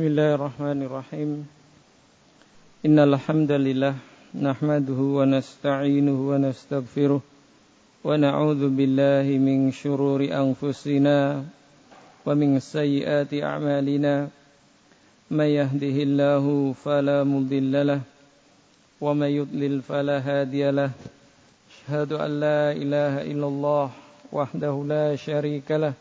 [0.00, 1.44] Bismillahirrahmanirrahim
[2.88, 4.00] Innal hamdalillah
[4.32, 14.32] nahmaduhu wa nasta'inuhu wa nastaghfiruh wa na'udzu billahi min shururi anfusina wa min sayyiati a'malina
[15.28, 18.00] may yahdihillahu fala mudilla
[19.04, 20.96] wa may yudlil fala hadiyalah
[21.68, 23.92] ashhadu an la ilaha illallah
[24.32, 25.92] wahdahu la sharika lah.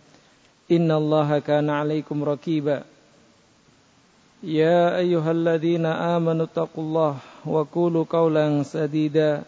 [0.71, 2.83] إن الله كان عليكم ركيبا.
[4.43, 9.43] يا أيها الذين آمنوا اتقوا الله وقولوا قولا سديدا.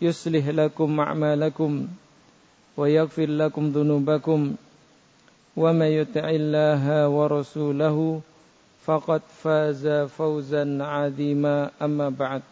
[0.00, 1.86] يصلح لكم أعمالكم
[2.76, 4.54] ويغفر لكم ذنوبكم.
[5.56, 8.20] ومن يطع الله ورسوله
[8.84, 11.70] فقد فاز فوزا عظيما.
[11.82, 12.42] أما بعد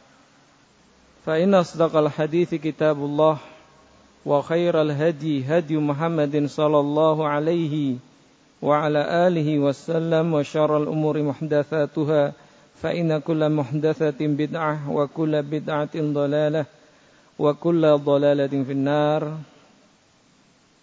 [1.26, 3.38] فإن أصدق الحديث كتاب الله.
[4.25, 7.95] وخير الهدي هدي محمد صلى الله عليه
[8.61, 12.23] وعلى آله وسلم وشر الأمور محدثاتها
[12.81, 16.65] فإن كل محدثة بدعة وكل بدعة ضلالة
[17.39, 19.21] وكل ضلالة في النار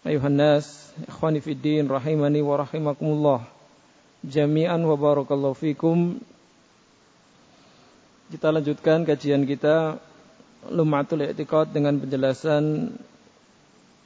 [0.07, 3.41] أيها الناس إخواني في الدين رحمني ورحمكم الله
[4.25, 5.99] جميعا وبارك الله فيكم
[8.27, 10.03] kita lanjutkan kajian kita
[10.67, 12.91] Lumatul I'tiqad dengan penjelasan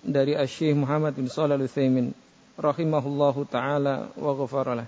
[0.05, 2.13] dari Asy-Syaikh Muhammad bin Shalih Al-Utsaimin
[2.55, 4.87] rahimahullahu taala wa ghafaralah.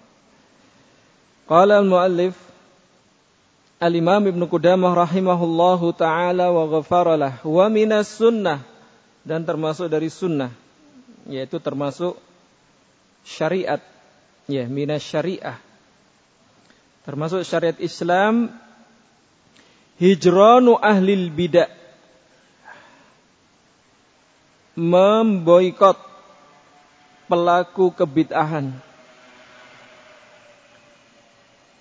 [1.50, 2.38] Qala al-muallif
[3.82, 8.62] Al-Imam Ibnu Qudamah rahimahullahu taala wa ghafaralah wa minas sunnah.
[9.28, 10.54] Dan termasuk dari sunnah
[11.28, 12.16] yaitu termasuk
[13.28, 13.84] syariat.
[14.48, 15.60] Ya minas syariah.
[17.04, 18.54] Termasuk syariat Islam
[20.00, 21.68] hijranu ahlil bidah
[24.78, 25.98] memboikot
[27.26, 28.78] pelaku kebid'ahan.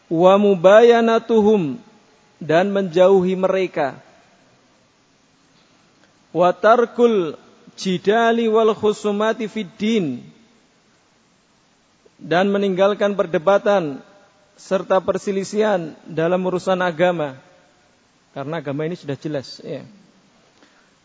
[0.09, 1.77] Wa mubayanatuhum
[2.41, 4.01] dan menjauhi mereka.
[6.33, 7.37] Wa tarkul
[7.77, 10.07] jidali wal khusumati fid din
[12.17, 14.01] dan meninggalkan perdebatan
[14.57, 17.37] serta perselisihan dalam urusan agama.
[18.33, 19.85] Karena agama ini sudah jelas ya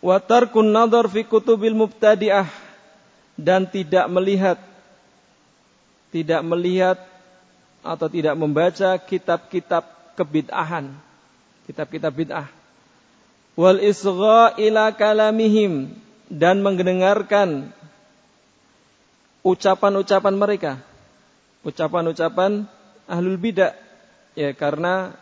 [0.01, 2.49] wa tarkun nadhar fi kutubil mubtadi'ah.
[3.41, 4.59] Dan tidak melihat
[6.11, 6.99] tidak melihat
[7.81, 9.87] atau tidak membaca kitab-kitab
[10.19, 10.93] kebid'ahan.
[11.65, 12.47] Kitab-kitab bid'ah.
[13.55, 15.95] Wal isgha ila kalamihim.
[16.31, 17.71] Dan mendengarkan
[19.41, 20.73] ucapan-ucapan mereka.
[21.65, 22.67] Ucapan-ucapan
[23.07, 23.73] ahlul bidah.
[24.35, 25.15] Ya karena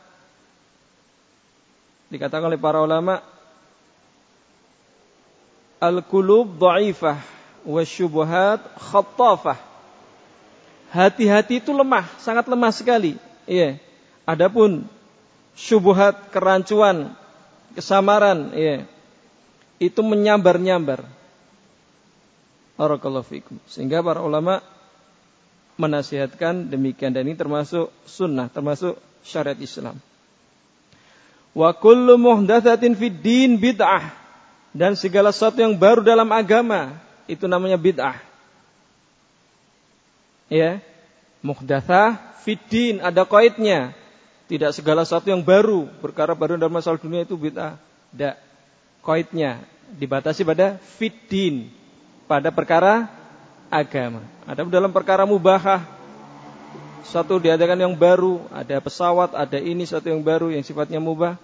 [2.09, 3.21] dikatakan oleh para ulama
[5.79, 7.23] Al-qulub dha'ifah
[7.63, 9.59] wasyubuhat khattafah.
[10.89, 13.15] Hati-hati itu lemah, sangat lemah sekali.
[13.47, 13.79] Iya.
[14.27, 14.85] Adapun
[15.55, 17.13] syubhat, kerancuan,
[17.77, 18.85] kesamaran, iya.
[19.79, 21.07] Itu menyambar-nyambar.
[22.75, 23.55] Barakallahu fikum.
[23.69, 24.59] Sehingga para ulama
[25.79, 29.95] menasihatkan demikian dan ini termasuk sunnah, termasuk syariat Islam.
[31.55, 34.11] Wa kullu muhdatsatin fid din bid'ah
[34.69, 38.17] dan segala sesuatu yang baru dalam agama itu namanya bid'ah.
[40.49, 40.81] Ya.
[41.39, 43.95] Muhdatsah fiddin ada kaidnya.
[44.49, 47.77] Tidak segala sesuatu yang baru, perkara baru dalam masalah dunia itu bid'ah.
[48.13, 48.35] Tidak.
[49.05, 49.61] Kaidnya
[49.95, 51.69] dibatasi pada fiddin,
[52.29, 53.09] pada perkara
[53.69, 54.25] agama.
[54.45, 55.85] Ada dalam perkara mubahah
[57.09, 61.41] satu diadakan yang baru, ada pesawat, ada ini satu yang baru yang sifatnya mubah,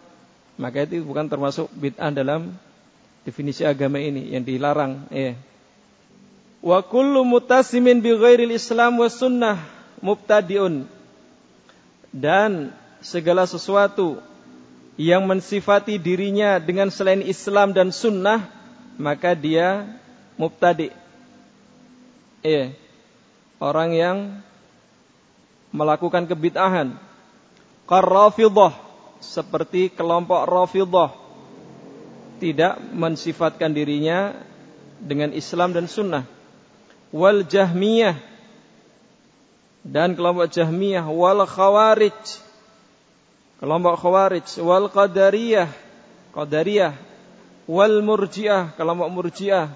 [0.62, 2.54] maka itu bukan termasuk bid'ah dalam
[3.26, 5.34] definisi agama ini yang dilarang ya.
[6.62, 9.58] Wa kullu mutasimin bi ghairil Islam wa sunnah
[10.00, 10.86] mubtadiun.
[12.16, 12.72] Dan
[13.04, 14.22] segala sesuatu
[14.96, 18.48] yang mensifati dirinya dengan selain Islam dan sunnah
[18.96, 19.84] maka dia
[20.40, 20.94] mubtadi.
[22.46, 22.72] Iya.
[23.60, 24.18] Orang yang
[25.76, 26.96] melakukan kebid'ahan.
[27.86, 28.74] Karrafidah
[29.20, 31.25] seperti kelompok Rafidah
[32.40, 34.36] tidak mensifatkan dirinya
[35.00, 36.24] dengan Islam dan Sunnah.
[37.12, 38.18] Wal Jahmiyah.
[39.86, 41.06] Dan kelompok Jahmiyah.
[41.08, 42.20] Wal Khawarij.
[43.62, 44.48] Kelompok Khawarij.
[44.60, 45.70] Wal Qadariyah.
[46.34, 46.94] Qadariyah.
[47.70, 48.76] Wal Murji'ah.
[48.76, 49.68] Kelompok Murji'ah.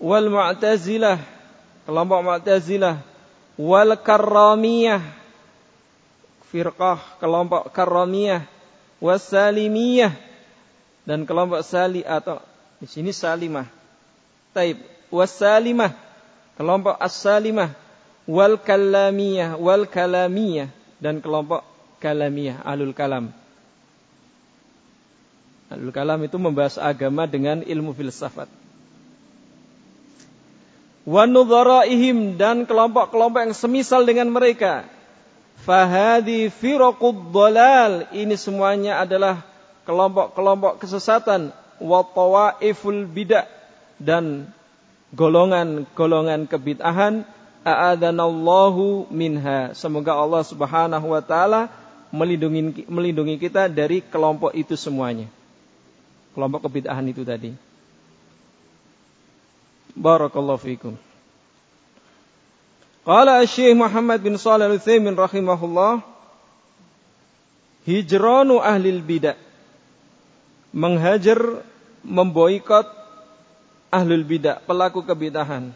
[0.00, 1.18] Wal Mu'tazilah.
[1.84, 2.96] Kelompok Mu'tazilah.
[3.60, 5.02] Wal Karramiyah.
[6.48, 7.20] Firqah.
[7.20, 8.46] Kelompok Karramiyah.
[9.02, 10.33] Wasalimiyah
[11.04, 12.40] dan kelompok Sali atau
[12.80, 13.68] di sini Salimah.
[14.56, 14.80] Taib
[15.12, 15.92] wasalimah
[16.56, 17.72] kelompok As-Salimah
[18.24, 21.64] wal kalamiyah wal kalamiyah dan kelompok
[22.00, 23.30] kalamiyah alul kalam.
[25.72, 28.46] Alul kalam itu membahas agama dengan ilmu filsafat.
[31.04, 34.88] Wa dan kelompok-kelompok yang semisal dengan mereka.
[35.64, 38.08] Fahadi firaqud dalal.
[38.12, 39.44] Ini semuanya adalah
[39.84, 41.52] kelompok-kelompok kesesatan.
[41.80, 43.48] Wa tawaiful bidah.
[44.00, 44.50] Dan
[45.14, 47.22] golongan-golongan kebid'ahan
[47.64, 49.72] a'adanallahu minha.
[49.72, 51.70] Semoga Allah Subhanahu wa taala
[52.14, 55.30] melindungi melindungi kita dari kelompok itu semuanya.
[56.34, 57.54] Kelompok kebid'ahan itu tadi.
[59.94, 60.94] Barakallahu fikum.
[63.06, 66.02] Qala Syekh Muhammad bin Shalih Al-Utsaimin rahimahullah
[67.84, 69.36] hijranu ahli bidah
[70.74, 71.62] menghajar
[72.02, 72.90] memboikot
[73.94, 75.70] ahlul bidah pelaku kebidahan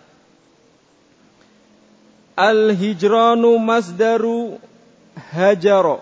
[2.39, 4.63] Al-hijranu masdaru
[5.35, 5.99] hajaro.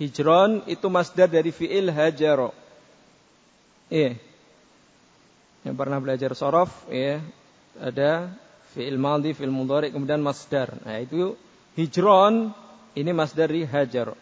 [0.00, 2.56] Hijron itu masdar dari fi'il hajaro.
[3.92, 4.16] Iya.
[5.60, 7.20] Yang pernah belajar sorof, ya,
[7.76, 8.32] ada
[8.72, 10.72] fi'il maldi, fi'il mudhari, kemudian masdar.
[10.88, 11.36] Nah, itu
[11.76, 12.56] hijron
[12.96, 14.16] ini masdar dari hajaro.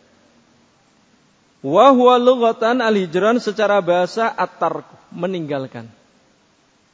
[1.58, 5.90] Wa huwa lughatan al-hijran secara bahasa at-tark, meninggalkan.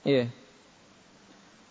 [0.04, 0.32] Iya.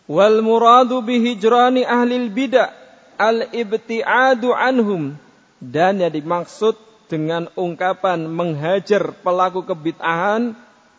[0.06, 2.70] Wal muradu bihijrani ahli bidah
[3.18, 5.16] al-ibti'adu anhum
[5.64, 6.76] dan yang dimaksud
[7.08, 10.58] dengan ungkapan menghajar pelaku kebid'ahan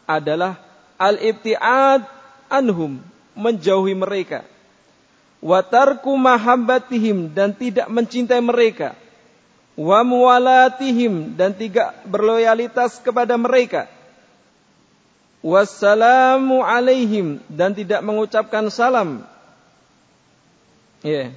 [0.08, 0.56] adalah
[0.96, 2.06] al-ibti'ad
[2.48, 3.02] anhum
[3.34, 4.46] menjauhi mereka
[5.44, 8.96] wa tarku mahabbatihim dan tidak mencintai mereka
[9.74, 13.90] wa muwalatihim dan tidak berloyalitas kepada mereka
[15.44, 19.28] wassalamu alaihim dan tidak mengucapkan salam.
[21.04, 21.10] Ya.
[21.12, 21.28] Yeah.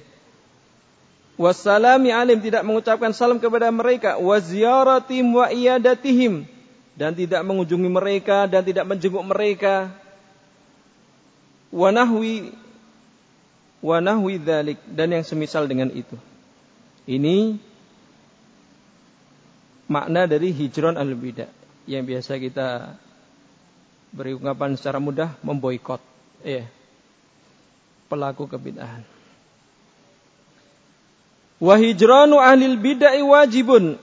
[1.38, 6.50] Wassalami alim tidak mengucapkan salam kepada mereka wa ziyaratihim wa iyadatihim
[6.98, 9.94] dan tidak mengunjungi mereka dan tidak menjenguk mereka
[11.70, 12.50] wa nahwi
[13.78, 16.18] wa nahwi dzalik dan yang semisal dengan itu.
[17.06, 17.54] Ini
[19.88, 21.48] makna dari hijron al-bidah
[21.88, 22.94] yang biasa kita
[24.12, 26.00] beri ungkapan secara mudah memboikot
[26.44, 26.68] ya
[28.08, 29.04] pelaku kebid'ahan.
[31.58, 33.98] Wa hijranu ahlil bid'ah wajibun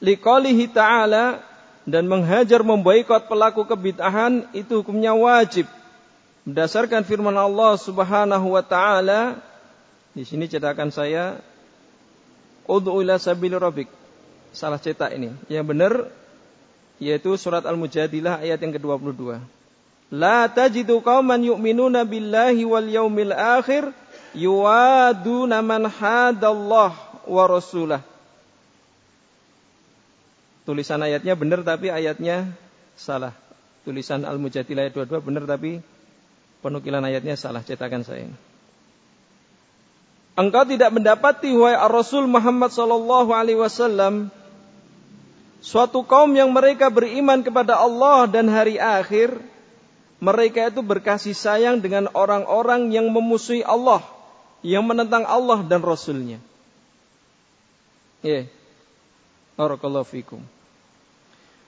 [0.00, 1.44] liqalihi ta'ala
[1.86, 5.68] dan menghajar memboikot pelaku kebid'ahan itu hukumnya wajib
[6.46, 9.38] berdasarkan firman Allah Subhanahu wa taala
[10.14, 11.42] di sini cetakan saya
[12.66, 13.86] Ud'u ila sabil rabbik.
[14.56, 15.36] Salah cetak ini.
[15.52, 15.92] Yang benar
[16.96, 19.36] yaitu surat Al-Mujadilah ayat yang ke-22.
[20.16, 23.92] La tajidu qauman yu'minuna billahi wal yaumil akhir
[24.32, 26.96] yuwaduna man hadallah
[27.28, 28.00] wa rasulah.
[30.64, 32.48] Tulisan ayatnya benar tapi ayatnya
[32.96, 33.36] salah.
[33.84, 35.84] Tulisan Al-Mujadilah ayat 22 benar tapi
[36.64, 38.24] penukilan ayatnya salah cetakan saya.
[40.36, 44.28] Engkau tidak mendapati wahai Rasul Muhammad sallallahu alaihi wasallam
[45.66, 49.34] suatu kaum yang mereka beriman kepada Allah dan hari akhir,
[50.22, 54.06] mereka itu berkasih sayang dengan orang-orang yang memusuhi Allah,
[54.62, 56.38] yang menentang Allah dan Rasulnya.
[58.22, 58.44] Ya, yeah.
[59.58, 60.38] Barakallahu fikum.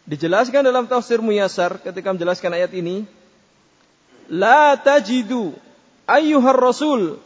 [0.09, 3.05] Dijelaskan dalam tafsir Muyasar ketika menjelaskan ayat ini,
[4.29, 5.57] La tajidu
[6.05, 7.17] ayyuhar rasul.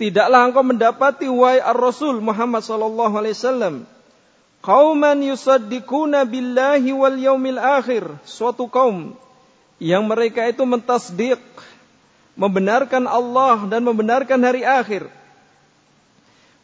[0.00, 3.84] Tidaklah engkau mendapati wahai ar-rasul Muhammad sallallahu alaihi wasallam
[4.60, 8.04] Qauman yusaddiquna billahi wal yaumil akhir.
[8.28, 9.16] Suatu kaum
[9.80, 11.40] yang mereka itu mentasdik,
[12.36, 15.08] membenarkan Allah dan membenarkan hari akhir.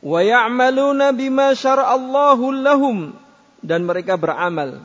[0.04, 3.16] Wa ya'maluna bima syara'allahu lahum
[3.64, 4.84] dan mereka beramal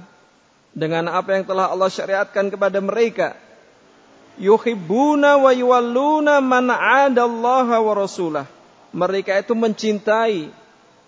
[0.72, 3.36] dengan apa yang telah Allah syariatkan kepada mereka.
[4.40, 8.48] Yuhibbuna wa yuwalluna man 'adallaha wa rasulah.
[8.96, 10.61] Mereka itu mencintai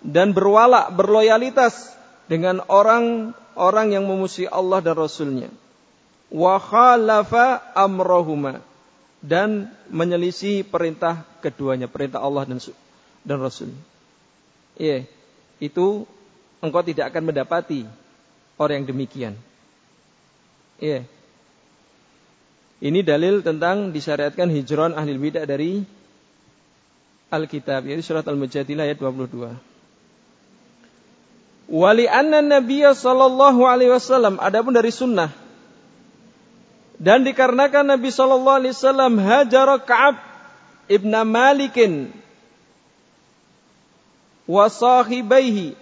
[0.03, 1.95] dan berwala, berloyalitas
[2.27, 5.49] dengan orang-orang yang memusuhi Allah dan Rasulnya.
[6.27, 8.59] Wa khalafa amrohuma
[9.23, 12.59] dan menyelisih perintah keduanya, perintah Allah dan
[13.23, 13.71] dan Rasul.
[14.75, 15.07] Iya,
[15.63, 16.03] itu
[16.59, 17.87] engkau tidak akan mendapati
[18.59, 19.33] orang yang demikian.
[20.83, 21.07] Iya.
[22.83, 25.87] Ini dalil tentang disyariatkan hijron ahli bidah dari
[27.31, 29.72] Alkitab, yaitu surat Al-Mujadilah ayat 22.
[31.73, 35.33] Wali anna Nabiya sallallahu alaihi wasallam adapun dari sunnah.
[37.01, 40.21] Dan dikarenakan Nabi sallallahu alaihi wasallam hajar Ka'ab
[40.85, 42.13] ibn Malikin
[44.45, 45.73] wa sahibaihi.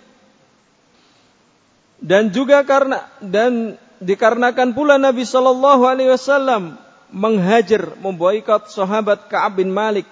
[2.00, 6.80] Dan juga karena dan dikarenakan pula Nabi sallallahu alaihi wasallam
[7.12, 10.08] menghajar memboikot sahabat Ka'ab bin Malik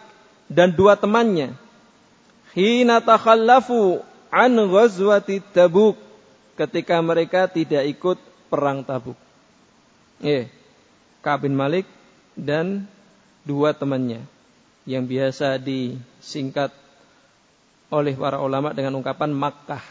[0.51, 1.55] dan dua temannya.
[2.51, 5.97] Hina takhallafu an ghazwati Tabuk
[6.57, 8.17] ketika mereka tidak ikut
[8.49, 9.17] perang Tabuk.
[10.19, 10.51] Eh,
[11.23, 11.87] Ka'ab bin Malik
[12.35, 12.87] dan
[13.43, 14.23] dua temannya
[14.87, 16.71] yang biasa disingkat
[17.89, 19.83] oleh para ulama dengan ungkapan Makkah.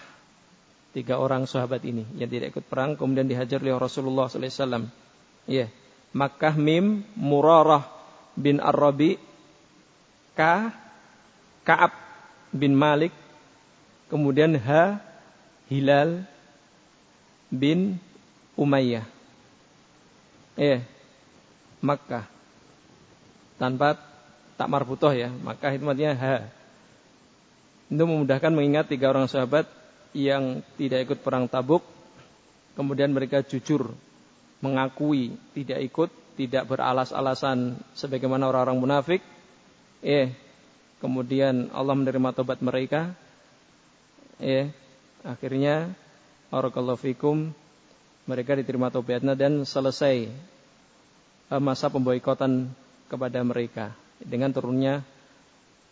[0.89, 4.89] Tiga orang sahabat ini yang tidak ikut perang kemudian dihajar oleh Rasulullah SAW.
[5.45, 5.69] Ya,
[6.17, 7.85] Makkah Mim Murarah
[8.35, 9.21] bin Ar-Rabi
[10.33, 10.73] Ka
[11.67, 11.93] Kaab
[12.55, 13.13] bin Malik
[14.09, 15.01] kemudian H
[15.69, 16.25] Hilal
[17.53, 18.01] bin
[18.57, 19.05] Umayyah.
[20.59, 20.83] Ya,
[21.79, 22.27] Makkah
[23.61, 23.95] tanpa
[24.59, 25.31] tak marbutoh ya.
[25.31, 26.25] Makkah itu artinya H
[27.89, 29.65] itu memudahkan mengingat tiga orang sahabat
[30.13, 31.81] yang tidak ikut perang tabuk.
[32.77, 33.91] Kemudian mereka jujur
[34.63, 39.21] mengakui tidak ikut, tidak beralas-alasan sebagaimana orang-orang munafik.
[39.99, 40.31] Eh,
[41.03, 43.15] kemudian Allah menerima tobat mereka.
[44.39, 44.71] Eh,
[45.27, 45.91] akhirnya
[46.49, 47.51] barakallahu fikum
[48.25, 50.31] mereka diterima tobatnya dan selesai
[51.51, 52.71] eh, masa pemboikotan
[53.09, 55.03] kepada mereka dengan turunnya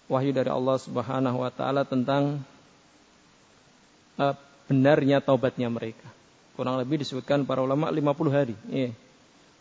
[0.06, 2.42] wahyu dari Allah Subhanahu wa taala tentang
[4.18, 4.34] uh,
[4.66, 6.06] benarnya taubatnya mereka.
[6.56, 8.90] Kurang lebih disebutkan para ulama 50 hari, ya.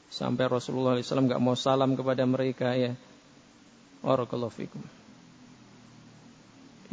[0.07, 2.95] Sampai Rasulullah SAW nggak mau salam kepada mereka ya.
[4.05, 4.79] Barakallahu fikum.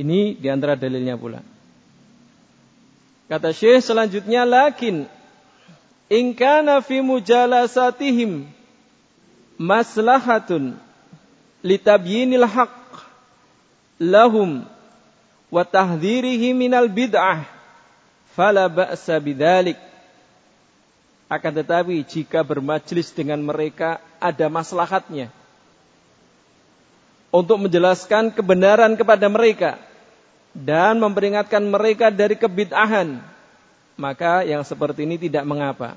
[0.00, 1.44] Ini di antara dalilnya pula.
[3.32, 5.08] Kata Syekh selanjutnya lakin
[6.12, 8.44] in kana fi mujalasatihim
[9.56, 10.76] maslahatun
[11.64, 12.92] litabyinil haqq
[13.96, 14.68] lahum
[15.48, 17.48] wa tahdhirihi minal bid'ah
[18.36, 19.80] fala ba'sa bidzalik.
[21.32, 25.32] Akan tetapi jika bermajlis dengan mereka ada maslahatnya.
[27.32, 29.80] Untuk menjelaskan kebenaran kepada mereka
[30.52, 33.20] dan memperingatkan mereka dari kebid'ahan
[33.96, 35.96] maka yang seperti ini tidak mengapa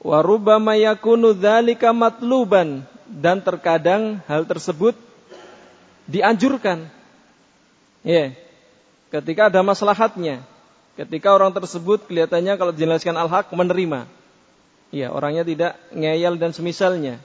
[0.00, 4.98] wa rubbama yakunu dzalika matluban dan terkadang hal tersebut
[6.10, 6.86] dianjurkan.
[8.06, 8.34] Ya.
[9.10, 10.42] Ketika ada maslahatnya.
[10.96, 14.08] Ketika orang tersebut kelihatannya kalau dijelaskan al-haq menerima.
[14.94, 17.20] Ya, orangnya tidak ngeyel dan semisalnya.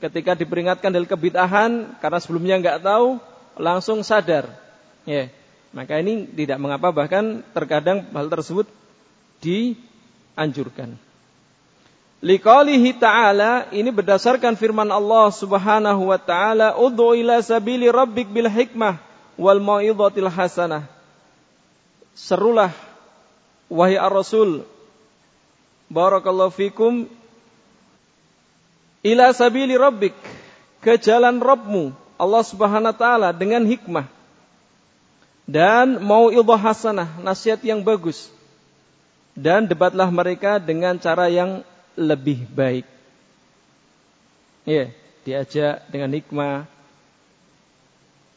[0.00, 3.20] Ketika diperingatkan dari kebid'ahan karena sebelumnya nggak tahu,
[3.60, 4.48] langsung sadar.
[5.08, 5.32] Ya.
[5.70, 8.66] Maka ini tidak mengapa bahkan terkadang hal tersebut
[9.38, 10.98] dianjurkan.
[12.20, 19.00] Liqalihi ta'ala ini berdasarkan firman Allah Subhanahu wa taala, "Ud'u ila sabili rabbik bil hikmah
[19.40, 20.84] wal mau'izatil hasanah."
[22.12, 22.74] Serulah
[23.70, 24.66] wahai ar-rasul
[25.88, 27.08] barakallahu fikum
[29.00, 30.12] ila sabili rabbik
[30.84, 34.19] ke jalan Rabbmu Allah Subhanahu wa taala dengan hikmah
[35.48, 38.28] dan mau'izah hasanah, nasihat yang bagus.
[39.36, 41.62] Dan debatlah mereka dengan cara yang
[41.94, 42.84] lebih baik.
[44.68, 44.92] Ya,
[45.24, 46.68] diajak dengan hikmah.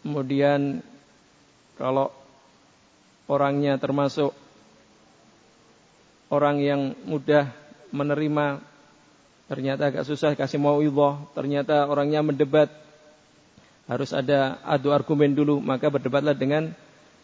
[0.03, 0.83] Kemudian
[1.79, 2.11] kalau
[3.27, 4.35] orangnya termasuk
[6.27, 7.51] orang yang mudah
[7.93, 8.59] menerima
[9.47, 12.73] ternyata agak susah kasih mau ilah, ternyata orangnya mendebat
[13.85, 16.71] harus ada adu argumen dulu, maka berdebatlah dengan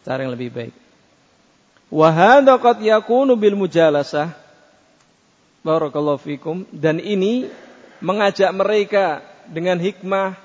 [0.06, 0.74] cara yang lebih baik.
[1.90, 4.40] Wahada qad yakunu bil mujalasah
[5.60, 6.64] Barakallahu fikum.
[6.72, 7.48] Dan ini
[8.00, 10.36] mengajak mereka dengan hikmah,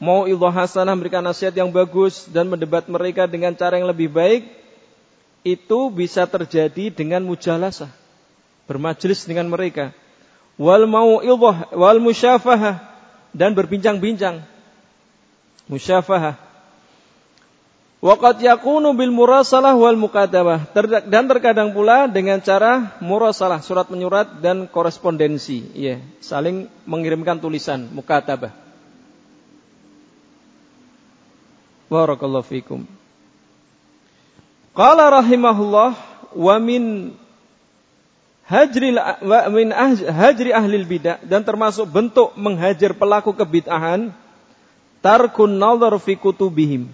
[0.00, 4.48] mau ilah hasanah, memberikan nasihat yang bagus, dan mendebat mereka dengan cara yang lebih baik,
[5.44, 7.92] itu bisa terjadi dengan mujalasah.
[8.64, 9.92] Bermajlis dengan mereka.
[10.56, 12.80] Wal mau ilah, wal musyafahah,
[13.36, 14.40] dan berbincang-bincang.
[15.68, 16.40] Musyafahah
[18.04, 20.68] Waqat yakunu bil murasalah wal mukatabah.
[21.08, 25.64] Dan terkadang pula dengan cara murasalah, surat menyurat dan korespondensi.
[25.72, 28.52] Ya, saling mengirimkan tulisan, mukatabah.
[31.88, 32.84] Barakallahu fikum.
[34.76, 35.96] Qala rahimahullah
[36.36, 37.16] wa min
[38.44, 39.72] hajri wa min
[40.12, 44.12] hajri ahli bidah dan termasuk bentuk menghajar pelaku kebid'ahan
[45.00, 46.90] tarkun nazar fi kutubihim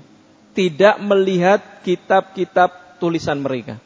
[0.61, 3.81] tidak melihat kitab-kitab tulisan mereka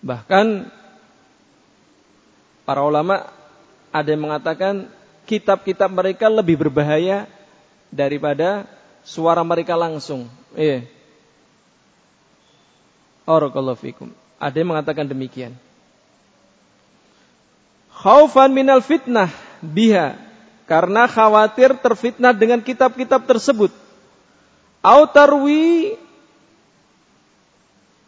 [0.00, 0.72] bahkan
[2.64, 3.28] para ulama
[3.92, 4.88] ada yang mengatakan
[5.28, 7.28] kitab-kitab mereka lebih berbahaya
[7.92, 8.64] daripada
[9.04, 10.96] suara mereka langsung iya.
[14.38, 15.58] Ada yang mengatakan demikian.
[17.90, 20.14] Khaufan minal fitnah biha.
[20.70, 23.74] Karena khawatir terfitnah dengan kitab-kitab tersebut.
[24.86, 25.98] Au tarwi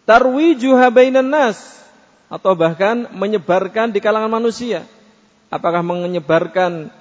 [0.07, 1.59] tarwi juha bainan nas.
[2.31, 4.87] Atau bahkan menyebarkan di kalangan manusia.
[5.51, 6.93] Apakah menyebarkan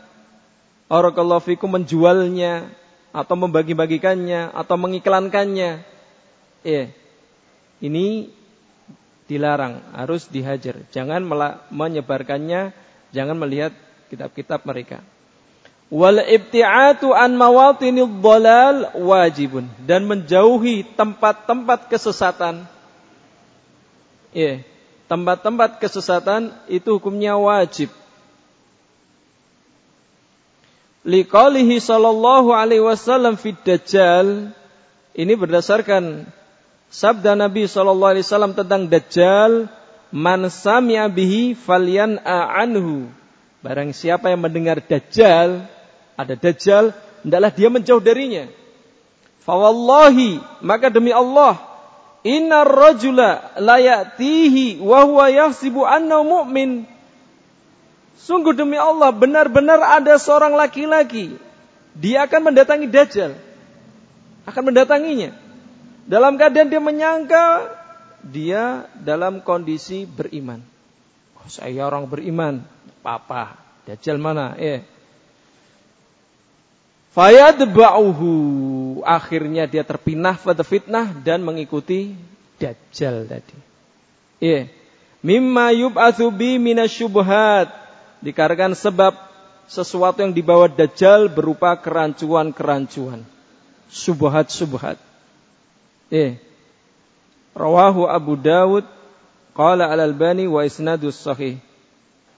[0.87, 2.71] Barakallahu fikum menjualnya
[3.11, 5.83] atau membagi-bagikannya atau mengiklankannya.
[6.63, 6.95] Iya.
[7.83, 8.31] Ini
[9.27, 10.87] dilarang, harus dihajar.
[10.95, 11.27] Jangan
[11.67, 12.71] menyebarkannya,
[13.11, 13.75] jangan melihat
[14.07, 15.03] kitab-kitab mereka.
[15.87, 22.67] Wal ibti'atu an mawatinil dhalal wajibun dan menjauhi tempat-tempat kesesatan.
[24.35, 24.67] Ya,
[25.07, 27.87] tempat-tempat kesesatan itu hukumnya wajib.
[31.07, 34.51] Liqalihi sallallahu alaihi wasallam fid dajjal
[35.17, 36.27] ini berdasarkan
[36.87, 39.67] Sabda Nabi Shallallahu Alaihi Wasallam tentang Dajjal,
[40.13, 43.11] man sami'a bihi falyan anhu.
[43.59, 45.67] Barang siapa yang mendengar Dajjal,
[46.17, 48.49] ada Dajjal, hendaklah dia menjauh darinya.
[49.45, 51.61] Fawallahi, maka demi Allah,
[52.25, 56.83] inna rajula layatihi wa huwa yahsibu anna mu'min.
[58.17, 61.37] Sungguh demi Allah, benar-benar ada seorang laki-laki.
[61.93, 63.31] Dia akan mendatangi Dajjal.
[64.43, 65.47] Akan mendatanginya
[66.07, 67.43] dalam keadaan dia menyangka
[68.23, 70.63] dia dalam kondisi beriman.
[71.37, 72.63] Oh, saya orang beriman.
[73.03, 74.55] Papa, dajjal mana?
[74.55, 74.83] Eh.
[77.17, 78.29] Fayadba'uhu.
[79.01, 82.13] Akhirnya dia terpinah pada fitnah dan mengikuti
[82.61, 83.57] dajjal tadi.
[84.37, 84.69] Eh.
[85.25, 87.73] Mimma yub'atsu bi minasyubhat.
[88.21, 89.17] Dikarenakan sebab
[89.65, 93.25] sesuatu yang dibawa dajjal berupa kerancuan-kerancuan.
[93.89, 95.01] Subhat-subhat.
[96.13, 96.37] Eh.
[97.57, 98.85] Rawahu Abu Dawud
[99.57, 101.57] qala Al-Albani wa isnadus sahih.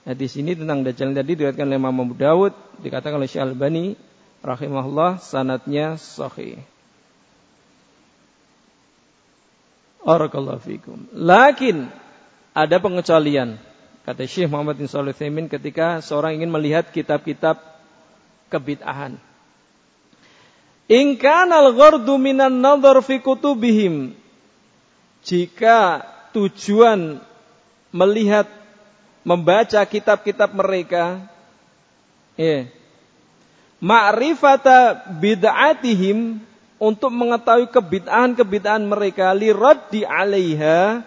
[0.08, 4.09] Nah, di sini tentang Dajjal tadi diriwayatkan oleh Imam Abu Dawud, dikatakan oleh Syekh Al-Albani
[4.44, 6.60] rahimahullah sanatnya sahih.
[10.00, 11.06] Barakallahu fikum.
[11.14, 11.92] Lakin
[12.56, 13.62] ada pengecualian.
[14.08, 15.14] Kata Syekh Muhammad bin Shalih
[15.46, 17.62] ketika seorang ingin melihat kitab-kitab
[18.50, 19.22] kebid'ahan.
[20.90, 24.18] In kana al-ghardu minan nadhar fi kutubihim.
[25.22, 26.02] Jika
[26.34, 27.22] tujuan
[27.94, 28.50] melihat
[29.22, 31.22] membaca kitab-kitab mereka
[32.34, 32.66] ya
[33.80, 36.40] ma'rifata bid'atihim
[36.80, 41.04] untuk mengetahui kebid'ahan-kebid'ahan mereka liraddi 'alaiha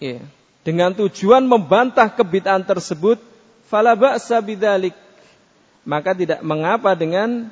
[0.00, 0.20] ya
[0.64, 3.20] dengan tujuan membantah kebid'ahan tersebut
[3.68, 4.96] fala ba'sa bidzalik
[5.82, 7.50] maka tidak mengapa dengan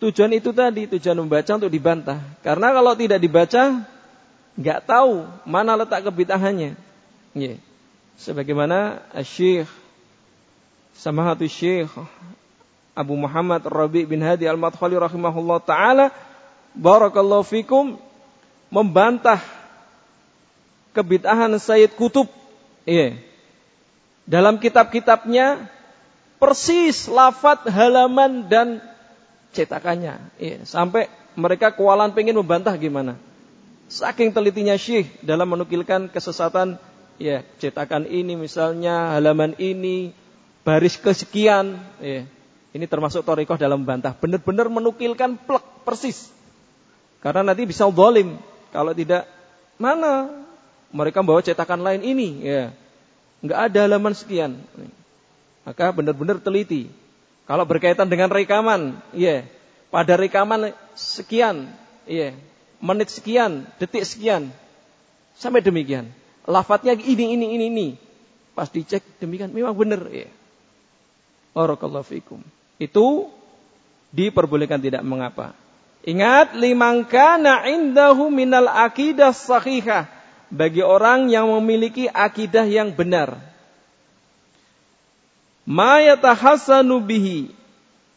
[0.00, 2.24] Tujuan itu tadi, tujuan membaca untuk dibantah.
[2.40, 3.84] Karena kalau tidak dibaca,
[4.56, 6.72] nggak tahu mana letak kebitahannya.
[7.36, 7.60] Yeah.
[8.16, 9.68] Sebagaimana Syekh
[10.96, 11.92] Samahatu Syekh
[13.00, 16.12] Abu Muhammad Rabi bin Hadi Al-Madkhali rahimahullah taala
[16.76, 17.96] barakallahu fikum
[18.68, 19.40] membantah
[20.92, 22.28] kebitahan Sayyid Kutub.
[22.84, 23.18] Iya.
[24.28, 25.66] Dalam kitab-kitabnya
[26.38, 28.78] persis lafat halaman dan
[29.50, 30.22] cetakannya.
[30.38, 33.18] Ya, sampai mereka kewalahan pengen membantah gimana.
[33.90, 36.78] Saking telitinya Syekh dalam menukilkan kesesatan
[37.18, 40.14] ya cetakan ini misalnya halaman ini
[40.62, 42.22] baris kesekian ya.
[42.70, 44.14] Ini termasuk torikoh dalam membantah.
[44.14, 46.30] Benar-benar menukilkan plek persis.
[47.18, 48.38] Karena nanti bisa dolim.
[48.70, 49.26] Kalau tidak,
[49.74, 50.30] mana?
[50.94, 52.46] Mereka bawa cetakan lain ini.
[52.46, 52.70] ya
[53.42, 54.62] Nggak ada halaman sekian.
[55.66, 56.88] Maka benar-benar teliti.
[57.50, 59.42] Kalau berkaitan dengan rekaman, ya,
[59.90, 61.66] pada rekaman sekian,
[62.06, 62.30] ya,
[62.78, 64.54] menit sekian, detik sekian,
[65.34, 66.06] sampai demikian.
[66.46, 67.88] Lafadznya ini, ini, ini, ini.
[68.54, 70.06] Pas dicek demikian, memang benar.
[70.14, 70.30] Ya.
[71.50, 72.38] Barakallahu fikum.
[72.80, 73.28] Itu
[74.10, 75.52] diperbolehkan tidak mengapa.
[76.00, 80.08] Ingat limangkana indahu minal akidah sahihah.
[80.50, 83.38] Bagi orang yang memiliki akidah yang benar
[85.62, 86.02] ma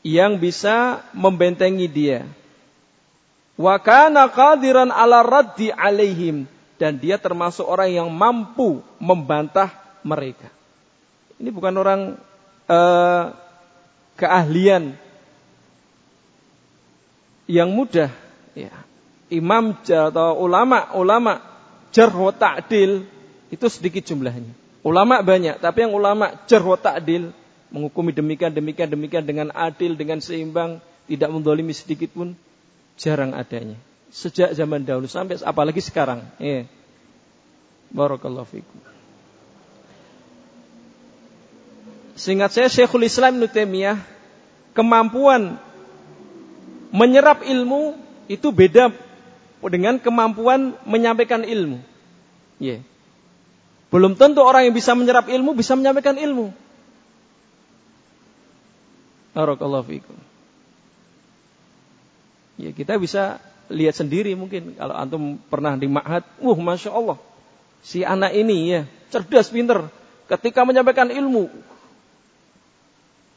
[0.02, 2.26] yang bisa membentengi dia
[3.54, 6.50] Wa kana qadiran ala raddi alaihim
[6.82, 9.70] dan dia termasuk orang yang mampu membantah
[10.02, 10.50] mereka.
[11.38, 12.02] Ini bukan orang
[12.66, 13.24] uh,
[14.18, 14.96] keahlian
[17.50, 18.10] yang mudah
[18.54, 18.72] ya.
[19.34, 21.42] Imam atau ulama-ulama
[21.90, 22.34] jarh wa
[23.50, 24.54] itu sedikit jumlahnya.
[24.84, 26.78] Ulama banyak, tapi yang ulama jarh wa
[27.74, 30.78] menghukumi demikian demikian demikian dengan adil dengan seimbang,
[31.10, 32.38] tidak mendolimi sedikit pun
[33.02, 33.80] jarang adanya.
[34.14, 36.22] Sejak zaman dahulu sampai apalagi sekarang.
[36.38, 36.70] Ya.
[37.90, 38.93] Barakallahu fikum.
[42.14, 43.98] Seingat saya Syekhul Islam Ibn Taimiyah
[44.78, 45.58] kemampuan
[46.94, 47.98] menyerap ilmu
[48.30, 48.94] itu beda
[49.74, 51.82] dengan kemampuan menyampaikan ilmu.
[52.62, 52.86] Yeah.
[53.90, 56.54] Belum tentu orang yang bisa menyerap ilmu bisa menyampaikan ilmu.
[59.34, 60.18] Barakallahu fikum.
[62.62, 63.42] Ya kita bisa
[63.74, 67.18] lihat sendiri mungkin kalau antum pernah di ma'had, wah masya Allah
[67.84, 69.90] si anak ini ya cerdas pinter
[70.32, 71.52] ketika menyampaikan ilmu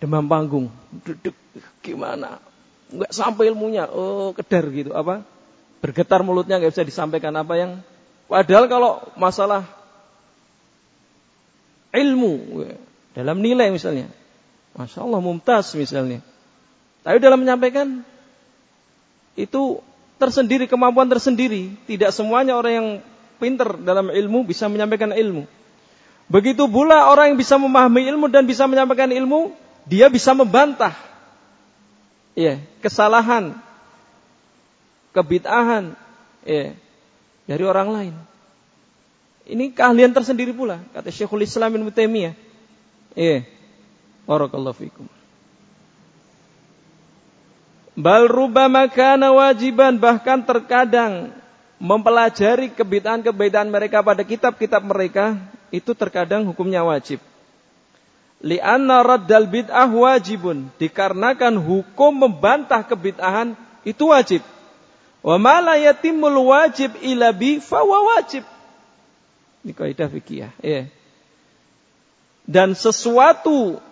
[0.03, 0.67] demam panggung,
[1.05, 1.35] duduk
[1.81, 2.41] gimana
[2.87, 5.27] nggak sampai ilmunya, oh kedar gitu apa?
[5.83, 7.83] Bergetar mulutnya nggak bisa disampaikan apa yang
[8.31, 9.67] padahal kalau masalah
[11.91, 12.63] ilmu
[13.17, 14.07] dalam nilai misalnya,
[14.77, 16.23] masya Allah mumtaz misalnya.
[17.03, 18.03] Tapi dalam menyampaikan
[19.39, 19.79] itu
[20.19, 21.71] tersendiri kemampuan tersendiri.
[21.87, 22.89] Tidak semuanya orang yang
[23.39, 25.47] pinter dalam ilmu bisa menyampaikan ilmu.
[26.27, 29.55] Begitu pula orang yang bisa memahami ilmu dan bisa menyampaikan ilmu,
[29.87, 30.93] dia bisa membantah
[32.35, 33.55] ya, kesalahan,
[35.15, 35.95] kebid'ahan
[36.43, 36.75] ya,
[37.47, 38.15] dari orang lain.
[39.47, 42.35] Ini keahlian tersendiri pula, kata Syekhul Islam Ibnu Taimiyah.
[43.15, 43.47] Ya.
[44.27, 45.07] Barakallahu fikum.
[47.97, 48.91] Bal rubama
[49.33, 51.33] wajiban bahkan terkadang
[51.79, 55.39] mempelajari kebid'ahan-kebid'ahan mereka pada kitab-kitab mereka
[55.71, 57.23] itu terkadang hukumnya wajib.
[58.45, 60.69] Lianna raddal bid'ah wajibun.
[60.77, 64.45] Dikarenakan hukum membantah kebid'ahan itu wajib.
[65.25, 68.45] Wa ma la yatimul wajib ila bi fawa wajib.
[69.67, 70.87] Ini kaidah fikih ya.
[72.47, 73.83] Dan sesuatu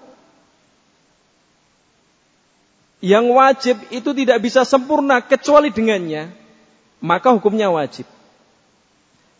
[3.04, 6.30] yang wajib itu tidak bisa sempurna kecuali dengannya,
[7.02, 8.08] maka hukumnya wajib.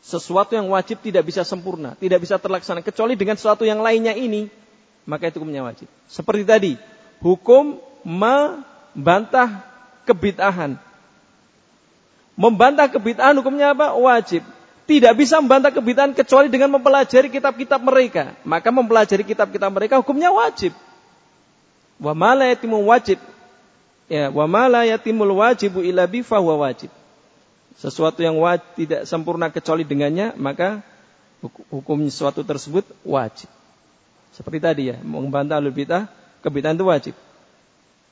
[0.05, 4.53] Sesuatu yang wajib tidak bisa sempurna, tidak bisa terlaksana kecuali dengan sesuatu yang lainnya ini,
[5.05, 5.89] maka itu hukumnya wajib.
[6.09, 6.73] Seperti tadi,
[7.21, 9.65] hukum membantah
[10.09, 10.77] kebid'ahan.
[12.35, 13.95] Membantah kebid'ahan hukumnya apa?
[13.97, 14.43] Wajib.
[14.85, 18.37] Tidak bisa membantah kebid'ahan kecuali dengan mempelajari kitab-kitab mereka.
[18.45, 20.77] Maka mempelajari kitab-kitab mereka hukumnya wajib.
[22.01, 23.17] Wa ma yatimu wajib.
[24.05, 26.93] Ya, wa ma yatimul wajibu illa bi wajib.
[27.81, 30.85] Sesuatu yang wajib, tidak sempurna kecuali dengannya, maka
[31.73, 33.49] hukum sesuatu tersebut wajib.
[34.35, 36.11] Seperti tadi ya, membantah alul bidah,
[36.43, 37.15] kebid'ahan itu wajib.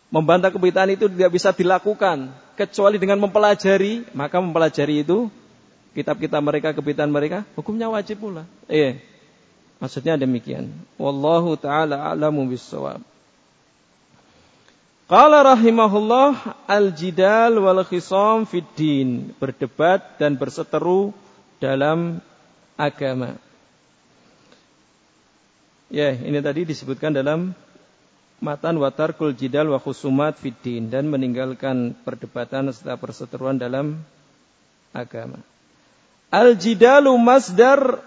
[0.09, 5.27] Membantah kebid'ahan itu tidak bisa dilakukan kecuali dengan mempelajari, maka mempelajari itu
[5.99, 8.47] kitab-kitab mereka, kebid'ahan mereka, hukumnya wajib pula.
[8.71, 9.03] Iya.
[9.83, 10.71] Maksudnya demikian.
[10.95, 13.03] Wallahu taala a'lamu bissawab.
[15.11, 21.11] Qala rahimahullah al-jidal wal khisam fid din, berdebat dan berseteru
[21.59, 22.23] dalam
[22.79, 23.37] agama.
[25.93, 27.53] Ya, ini tadi disebutkan dalam
[28.41, 34.01] matan watar kul jidal wa khusumat fiddin dan meninggalkan perdebatan serta perseteruan dalam
[34.97, 35.37] agama.
[36.33, 38.01] Al jidalu masdar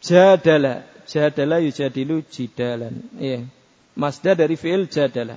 [0.00, 0.88] jadala.
[1.04, 3.04] Jadala yujadilu jidalan.
[3.20, 3.44] Ya.
[3.92, 5.36] Masdar dari fi'il jadala.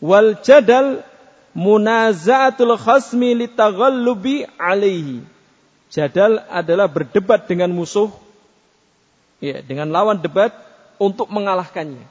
[0.00, 1.04] Wal jadal
[1.52, 5.20] munaza'atul khasmi litaghallubi alaihi.
[5.92, 8.08] Jadal adalah berdebat dengan musuh.
[9.44, 10.69] Ya, dengan lawan debat
[11.00, 12.04] untuk mengalahkannya.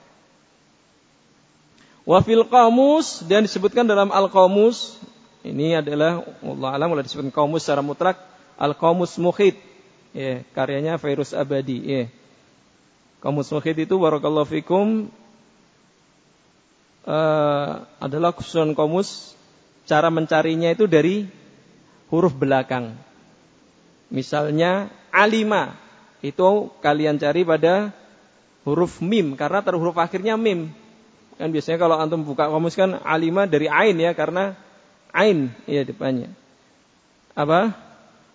[2.09, 4.97] Wafil kamus dan disebutkan dalam al kamus
[5.45, 8.17] ini adalah Allah alam mulai disebutkan kamus secara mutlak
[8.57, 9.53] al kamus muhid
[10.09, 12.03] ya, karyanya Virus Abadi ya.
[13.21, 15.13] Kamus muhid itu barakallahu fikum
[17.05, 19.37] uh, adalah khususan kamus
[19.85, 21.29] cara mencarinya itu dari
[22.09, 22.97] huruf belakang.
[24.09, 25.77] Misalnya alima
[26.25, 27.93] itu kalian cari pada
[28.63, 30.71] huruf mim karena huruf akhirnya mim.
[31.39, 34.59] Kan biasanya kalau antum buka kamus kan alima dari ain ya karena
[35.15, 36.31] ain ya depannya.
[37.35, 37.71] Apa?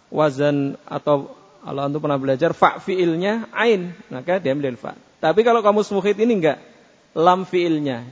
[0.08, 1.34] Wazan atau
[1.64, 4.96] kalau antum pernah belajar fa fiilnya ain, maka dia ambil fa.
[5.20, 6.58] Tapi kalau kamus muhid ini enggak
[7.12, 8.08] lam fiilnya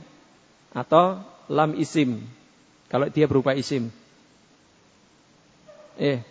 [0.73, 2.21] atau lam isim.
[2.93, 3.89] Kalau dia berupa isim.
[5.97, 6.21] Eh,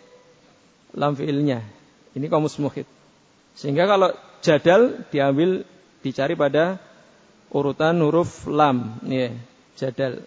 [0.95, 1.62] lam fi'ilnya.
[2.12, 2.87] Ini kamus muhid.
[3.59, 5.62] Sehingga kalau jadal diambil
[6.02, 6.76] dicari pada
[7.55, 8.98] urutan huruf lam.
[9.07, 9.33] Ya,
[9.78, 10.26] jadal.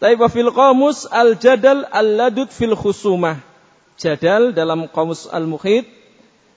[0.00, 3.38] Tapi fil qamus al jadal al ladud fil khusumah.
[4.00, 5.84] Jadal dalam kamus al muhid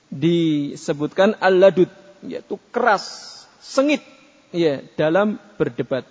[0.07, 1.91] disebutkan al ladud
[2.23, 3.99] yaitu keras, sengit
[4.55, 6.07] ya dalam berdebat.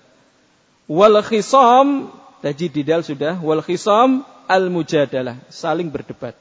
[0.85, 2.12] Wal khisam
[2.44, 6.37] tadi didal sudah wal khisam al mujadalah saling berdebat.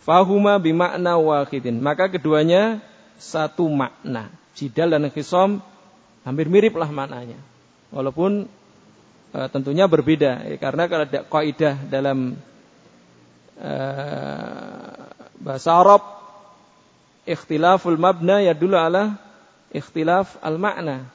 [0.00, 1.84] Fahuma bimakna wahidin.
[1.84, 2.80] Maka keduanya
[3.18, 4.30] satu makna.
[4.54, 5.62] Jidal dan khisom
[6.22, 7.38] hampir mirip lah maknanya.
[7.90, 8.46] Walaupun
[9.34, 10.46] e, tentunya berbeda.
[10.46, 12.38] Ya, karena kalau ada kaidah dalam
[13.58, 13.72] e,
[15.38, 16.02] bahasa Arab
[17.28, 19.18] ikhtilaful mabna ya dulu ala
[19.74, 21.06] ikhtilaf al makna.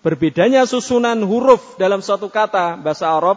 [0.00, 3.36] Berbedanya susunan huruf dalam suatu kata bahasa Arab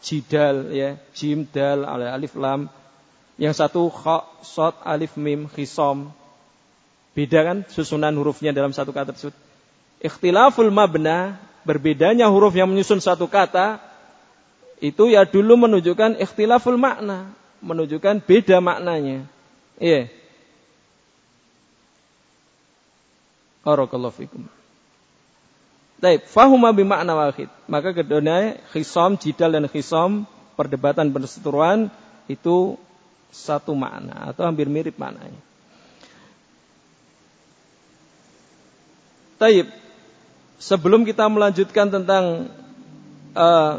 [0.00, 2.72] jidal ya, jim dal alif lam
[3.40, 6.12] yang satu kha, sod, alif, mim, khisom.
[7.20, 9.36] Beda kan susunan hurufnya dalam satu kata tersebut.
[10.00, 11.36] Ikhtilaful mabna,
[11.68, 13.76] berbedanya huruf yang menyusun satu kata,
[14.80, 17.28] itu ya dulu menunjukkan ikhtilaful makna.
[17.60, 19.28] Menunjukkan beda maknanya.
[19.76, 20.08] Iya.
[20.08, 20.20] Yeah.
[23.68, 24.48] Barakallahu fikum.
[26.00, 27.52] Baik, fahuma bimakna wahid.
[27.68, 30.24] Maka keduanya khisom, jidal dan khisom,
[30.56, 31.92] perdebatan perseteruan
[32.24, 32.80] itu
[33.28, 35.49] satu makna atau hampir mirip maknanya.
[39.40, 39.72] Taib.
[40.60, 42.52] Sebelum kita melanjutkan tentang
[43.32, 43.74] uh,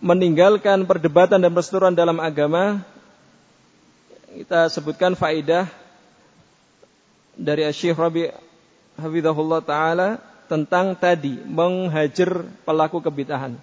[0.00, 2.80] meninggalkan perdebatan dan perseteruan dalam agama,
[4.32, 5.68] kita sebutkan faidah
[7.36, 8.32] dari Syekh Rabi
[8.96, 10.08] Hafizahullah Ta'ala
[10.48, 13.60] tentang tadi menghajar pelaku kebitahan.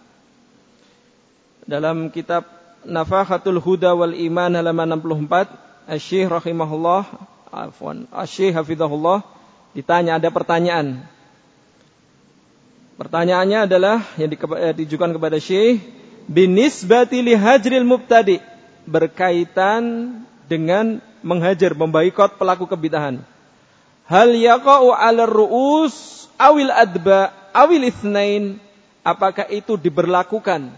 [1.65, 2.45] Dalam kitab
[2.85, 7.01] Nafahatul Huda wal Iman halaman 64, Asy-Syaikh rahimahullah,
[7.49, 9.40] afwan, Asy-Syaikh hafizahullah
[9.71, 11.03] ditanya ada pertanyaan.
[12.99, 15.81] Pertanyaannya adalah yang eh, ditujukan kepada Syekh
[16.29, 18.37] binisbati li hajril mubtadi
[18.85, 20.13] berkaitan
[20.45, 23.23] dengan menghajar membaikot pelaku kebidahan.
[24.05, 28.59] Hal yaqa'u 'ala ru'us awil adba awil itsnain
[29.01, 30.69] apakah itu diberlakukan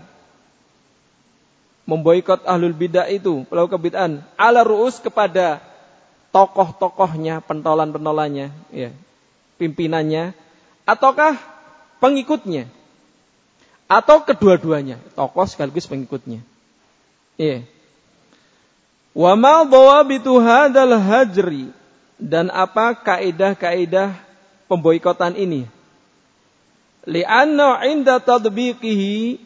[1.84, 5.60] memboikot ahlul bidah itu, pelaku kebid'ahan, ala ru'us kepada
[6.34, 8.90] tokoh-tokohnya, pentolan-pentolannya, ya,
[9.62, 10.34] pimpinannya,
[10.84, 11.38] ataukah
[12.02, 12.66] pengikutnya?
[13.86, 16.42] Atau kedua-duanya, tokoh sekaligus pengikutnya.
[17.38, 17.70] Iya.
[19.14, 21.70] Wa ma dhawabitu hajri
[22.18, 24.18] dan apa kaidah-kaidah
[24.66, 25.70] pemboikotan ini?
[27.06, 29.38] Li'anna 'inda tadbiqihi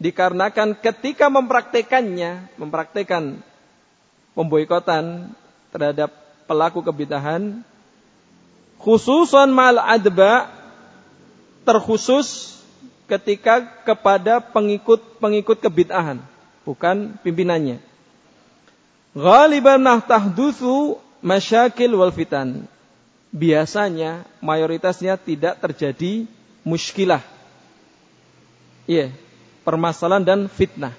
[0.00, 3.44] dikarenakan ketika mempraktekannya, mempraktekan
[4.32, 5.36] pemboikotan
[5.74, 6.19] terhadap
[6.50, 7.62] pelaku kebidahan,
[8.82, 10.50] khususan mal adba
[11.62, 12.58] terkhusus
[13.06, 16.18] ketika kepada pengikut-pengikut kebidahan,
[16.66, 17.78] bukan pimpinannya.
[19.14, 22.66] Ghaliban tahdutsu masyakil wal fitan.
[23.30, 26.26] Biasanya mayoritasnya tidak terjadi
[26.66, 27.22] muskilah.
[28.90, 29.30] Iya, yeah
[29.70, 30.94] permasalahan dan fitnah.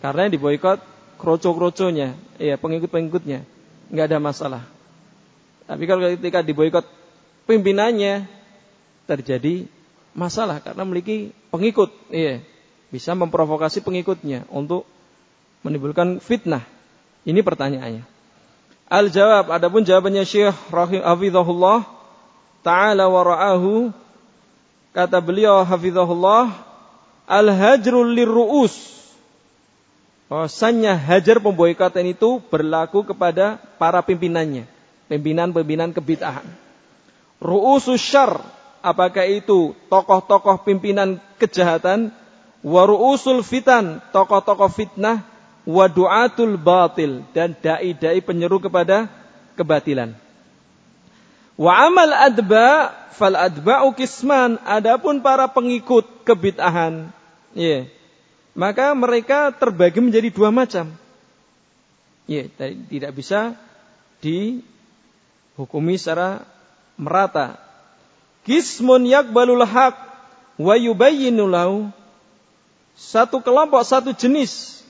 [0.00, 0.78] Karena yang diboikot
[1.18, 3.44] kroco-kroconya, ya pengikut-pengikutnya,
[3.90, 4.62] nggak ada masalah.
[5.66, 6.86] Tapi kalau ketika diboikot
[7.46, 8.26] pimpinannya
[9.06, 9.66] terjadi
[10.14, 12.42] masalah karena memiliki pengikut, iya,
[12.90, 14.86] bisa memprovokasi pengikutnya untuk
[15.66, 16.62] menimbulkan fitnah.
[17.26, 18.06] Ini pertanyaannya.
[18.86, 21.82] Al jawab, adapun jawabannya Syekh Hafizahullah
[22.62, 23.90] taala wa ra'ahu
[24.94, 26.54] kata beliau Hafizahullah
[27.26, 28.94] al-hajrul lirru'us.
[30.26, 34.66] Bahwasannya hajar pemboikotan itu berlaku kepada para pimpinannya,
[35.06, 36.46] pimpinan-pimpinan kebid'ahan.
[37.38, 38.42] Ru'usus syar,
[38.82, 42.10] apakah itu tokoh-tokoh pimpinan kejahatan,
[42.66, 45.22] wa ru'usul fitan, tokoh-tokoh fitnah,
[45.62, 49.06] wa du'atul batil dan dai-dai penyeru kepada
[49.54, 50.10] kebatilan.
[51.54, 54.58] Wa amal adba fal adba'u kisman.
[54.66, 57.14] Adapun para pengikut kebid'ahan,
[57.54, 57.86] ya,
[58.56, 60.88] maka mereka terbagi menjadi dua macam.
[62.26, 62.48] Ya,
[62.90, 63.54] tidak bisa
[64.24, 66.42] dihukumi secara
[66.98, 67.60] merata.
[68.42, 69.94] Kismun yakbalul haq
[70.56, 71.92] wa yubayyinu lahu.
[72.96, 74.80] Satu kelompok, satu jenis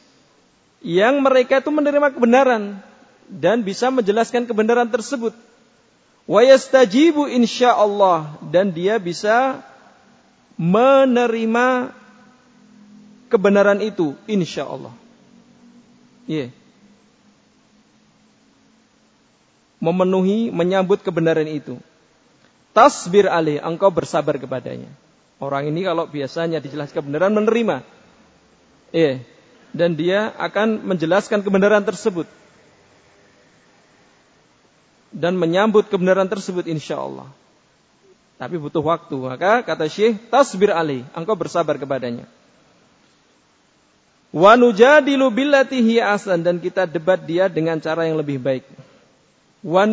[0.79, 2.79] yang mereka itu menerima kebenaran
[3.27, 5.35] dan bisa menjelaskan kebenaran tersebut
[6.27, 9.63] wa yastajibu insyaallah dan dia bisa
[10.59, 11.95] menerima
[13.31, 15.07] kebenaran itu insyaallah
[16.27, 16.51] Yeah.
[19.79, 21.79] Memenuhi, menyambut kebenaran itu.
[22.75, 24.91] Tasbir alih, engkau bersabar kepadanya.
[25.39, 27.87] Orang ini kalau biasanya dijelaskan kebenaran menerima.
[28.91, 29.23] Iya.
[29.71, 32.27] Dan dia akan menjelaskan kebenaran tersebut.
[35.15, 37.29] Dan menyambut kebenaran tersebut insya Allah.
[38.37, 39.17] Tapi butuh waktu.
[39.17, 41.07] Maka kata Syekh, tasbir alih.
[41.15, 42.27] Engkau bersabar kepadanya.
[44.35, 46.43] Wa nujadilu billatihi asan.
[46.43, 48.65] Dan kita debat dia dengan cara yang lebih baik.
[49.63, 49.87] Wa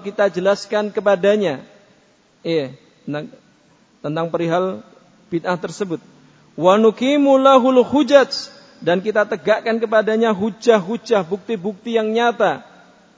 [0.00, 1.64] kita jelaskan kepadanya.
[2.44, 2.76] Iya
[4.02, 4.84] tentang perihal
[5.32, 6.00] bid'ah tersebut.
[6.58, 8.30] Wa lahul hujaj
[8.78, 12.62] dan kita tegakkan kepadanya hujah-hujah bukti-bukti yang nyata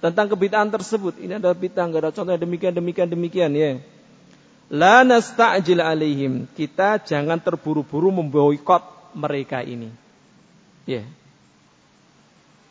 [0.01, 1.21] tentang kebid'ahan tersebut.
[1.21, 3.81] Ini adalah bid'ah, enggak ada contohnya demikian demikian demikian ya.
[4.71, 6.47] La nasta'jil alaihim.
[6.55, 9.90] Kita jangan terburu-buru memboikot mereka ini.
[10.88, 11.05] Ya.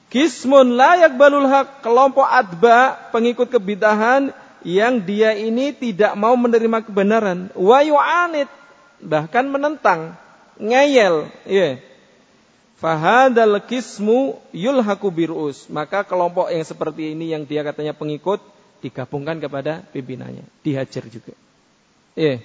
[0.10, 4.34] Kismun layak balul hak kelompok adba pengikut kebidahan
[4.66, 8.50] yang dia ini tidak mau menerima kebenaran, wa yu'anid,
[9.00, 10.18] bahkan menentang,
[10.60, 11.80] ngeyel, ya.
[12.80, 15.68] Fahadal kismu yulhaku birus.
[15.68, 18.40] Maka kelompok yang seperti ini yang dia katanya pengikut
[18.80, 21.36] digabungkan kepada pimpinannya, dihajar juga.
[22.16, 22.40] Ya.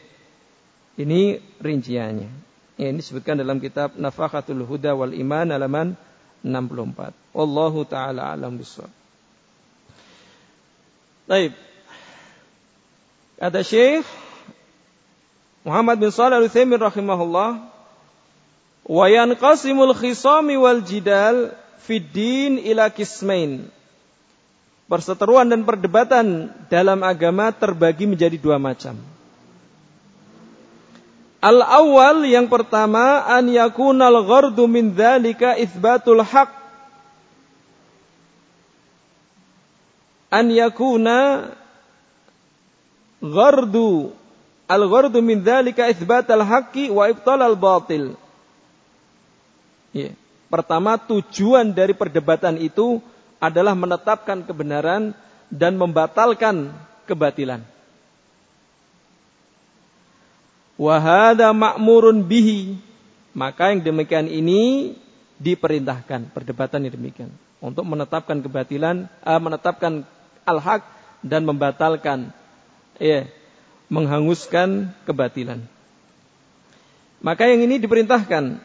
[0.98, 2.30] Ini rinciannya.
[2.74, 5.94] Ini disebutkan dalam kitab Nafakatul Huda wal Iman halaman
[6.42, 7.14] 64.
[7.30, 8.90] Wallahu taala alam bisawab.
[11.30, 11.54] Baik.
[13.38, 14.04] Kata Syekh
[15.64, 17.64] Muhammad bin Shalih Al-Utsaimin rahimahullah,
[18.84, 23.70] "Wa yanqasimul khisami wal jidal fid din ila kismain."
[24.84, 29.13] Perseteruan dan perdebatan dalam agama terbagi menjadi dua macam.
[31.44, 36.48] Al-awwal yang pertama an yakunal ghardu min dzalika itsbatul haq
[40.32, 41.52] an yakuna
[43.20, 44.16] ghardu
[44.64, 48.16] al-ghardu min dzalika itsbat al-haqqi wa ibtal al-batil.
[49.92, 50.16] Ya.
[50.48, 53.04] Pertama tujuan dari perdebatan itu
[53.36, 55.12] adalah menetapkan kebenaran
[55.52, 56.72] dan membatalkan
[57.04, 57.73] kebatilan.
[60.74, 62.78] Wahada ma'murun bihi.
[63.34, 64.94] Maka yang demikian ini
[65.38, 66.30] diperintahkan.
[66.34, 67.30] Perdebatan yang demikian.
[67.58, 70.04] Untuk menetapkan kebatilan, uh, menetapkan
[70.44, 70.84] al-haq
[71.24, 72.28] dan membatalkan
[73.00, 73.24] ya,
[73.88, 75.64] menghanguskan kebatilan.
[77.24, 78.60] Maka yang ini diperintahkan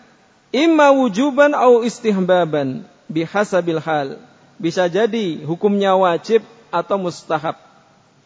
[0.52, 4.20] imma wujuban au istihbaban bihasabil hal.
[4.60, 7.56] Bisa jadi hukumnya wajib atau mustahab.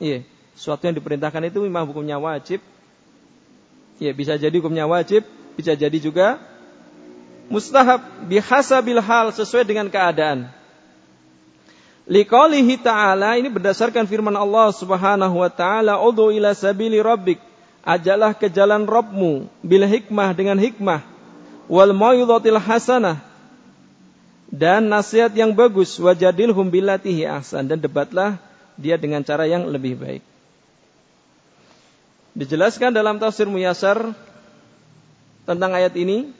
[0.01, 0.25] Iya,
[0.57, 2.65] suatu yang diperintahkan itu memang hukumnya wajib.
[4.01, 6.41] Iya, bisa jadi hukumnya wajib, bisa jadi juga
[7.51, 10.49] mustahab bihasabil hal sesuai dengan keadaan.
[12.03, 17.39] Liqalihi ta'ala ini berdasarkan firman Allah Subhanahu wa taala, "Udhu ila sabili rabbik."
[17.83, 21.03] Ajalah ke jalan Rabbmu bil hikmah dengan hikmah
[21.67, 23.19] wal mau'izatil hasanah
[24.47, 28.39] dan nasihat yang bagus wajadilhum billatihi ahsan dan debatlah
[28.79, 30.23] dia dengan cara yang lebih baik.
[32.33, 34.13] Dijelaskan dalam tafsir Muyasar
[35.45, 36.33] tentang ayat ini,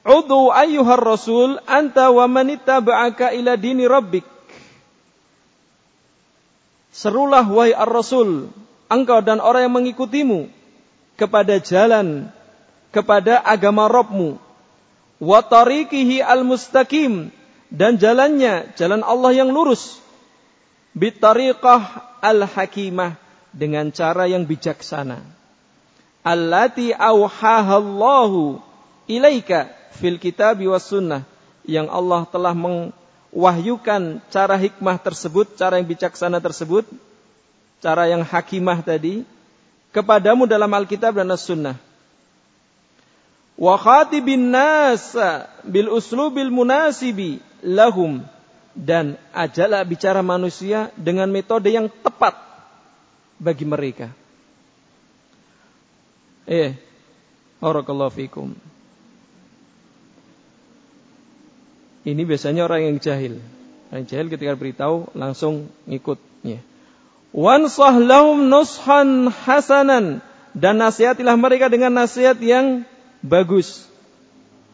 [0.00, 4.24] Udu ayyuhar rasul anta wa manittaba'aka ila dini rabbik
[6.90, 8.50] Serulah wahai ar-rasul,
[8.90, 10.50] engkau dan orang yang mengikutimu
[11.14, 12.26] kepada jalan,
[12.90, 14.36] kepada agama Rabbmu.
[15.22, 17.30] Wa tariqihi al-mustaqim
[17.70, 20.02] dan jalannya, jalan Allah yang lurus.
[20.98, 23.14] Bitariqah al-hakimah
[23.50, 25.22] dengan cara yang bijaksana.
[26.20, 28.60] Allati awhahallahu
[29.08, 31.24] ilaika fil kitabi was sunnah
[31.64, 32.92] yang Allah telah meng
[33.30, 36.84] wahyukan cara hikmah tersebut, cara yang bijaksana tersebut,
[37.78, 39.22] cara yang hakimah tadi,
[39.94, 41.78] kepadamu dalam Alkitab dan As-Sunnah.
[43.60, 45.14] Wa khatibin nas
[45.62, 48.24] bil uslubil munasibi lahum
[48.72, 52.49] dan ajalah bicara manusia dengan metode yang tepat
[53.40, 54.12] bagi mereka.
[56.44, 56.76] Eh,
[57.58, 58.52] barakallahu fikum.
[62.04, 63.40] Ini biasanya orang yang jahil.
[63.88, 66.20] Orang jahil ketika beritahu langsung ngikut.
[67.30, 70.24] Lahum nushan hasanan
[70.56, 72.82] dan nasihatilah mereka dengan nasihat yang
[73.22, 73.86] bagus.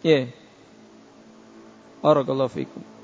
[0.01, 0.31] Ya.
[2.01, 2.96] Barakallahu fikum.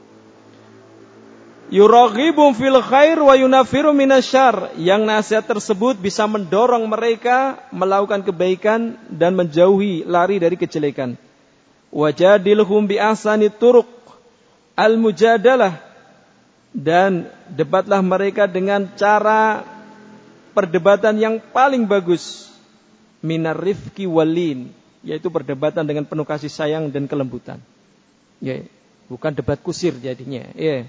[1.73, 4.77] Yuraghibum fil khair wa yunafiru minasyar.
[4.77, 11.17] Yang nasihat tersebut bisa mendorong mereka melakukan kebaikan dan menjauhi lari dari kejelekan.
[11.89, 13.89] Wajadilhum bi ahsani turuq
[14.73, 15.85] Al-mujadalah
[16.73, 19.61] dan debatlah mereka dengan cara
[20.57, 22.49] perdebatan yang paling bagus
[23.21, 24.73] minar rifki walin
[25.05, 27.61] yaitu perdebatan dengan penuh kasih sayang dan kelembutan.
[28.41, 28.65] Ya,
[29.13, 30.49] bukan debat kusir jadinya.
[30.57, 30.89] Ya.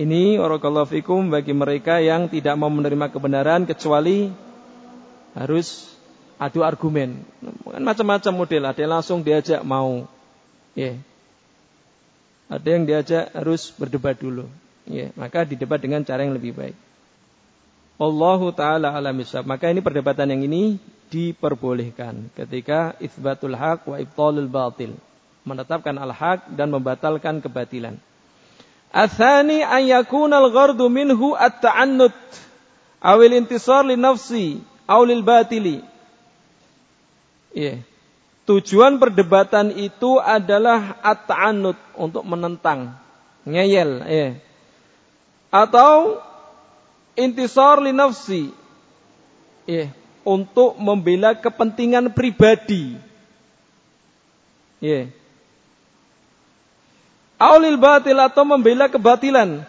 [0.00, 4.32] Ini warakallahu fikum bagi mereka yang tidak mau menerima kebenaran kecuali
[5.36, 5.92] harus
[6.40, 7.20] adu argumen.
[7.68, 10.08] Kan macam-macam model, ada yang langsung diajak mau.
[10.72, 10.96] Ya.
[12.48, 14.48] Ada yang diajak harus berdebat dulu.
[14.88, 16.76] Ya, maka didebat dengan cara yang lebih baik.
[18.00, 20.80] Allahu taala alam Maka ini perdebatan yang ini
[21.12, 24.96] diperbolehkan ketika isbatul haq wa ibtalul batil.
[25.44, 28.00] Menetapkan al-haq dan membatalkan kebatilan.
[28.90, 32.14] Athani an yakuna al-ghardu minhu at-ta'annut
[32.98, 34.58] awil intisar li nafsi
[34.90, 35.78] aw lil batili.
[37.54, 37.86] Yeah.
[38.50, 42.98] Tujuan perdebatan itu adalah at-ta'annut untuk menentang,
[43.46, 44.32] ngeyel, yeah.
[45.54, 46.18] Atau
[47.14, 48.50] intisar li nafsi.
[49.70, 49.94] Yeah.
[50.26, 52.98] Untuk membela kepentingan pribadi.
[54.82, 55.19] Yeah
[57.40, 59.64] Aulil batil atau membela kebatilan.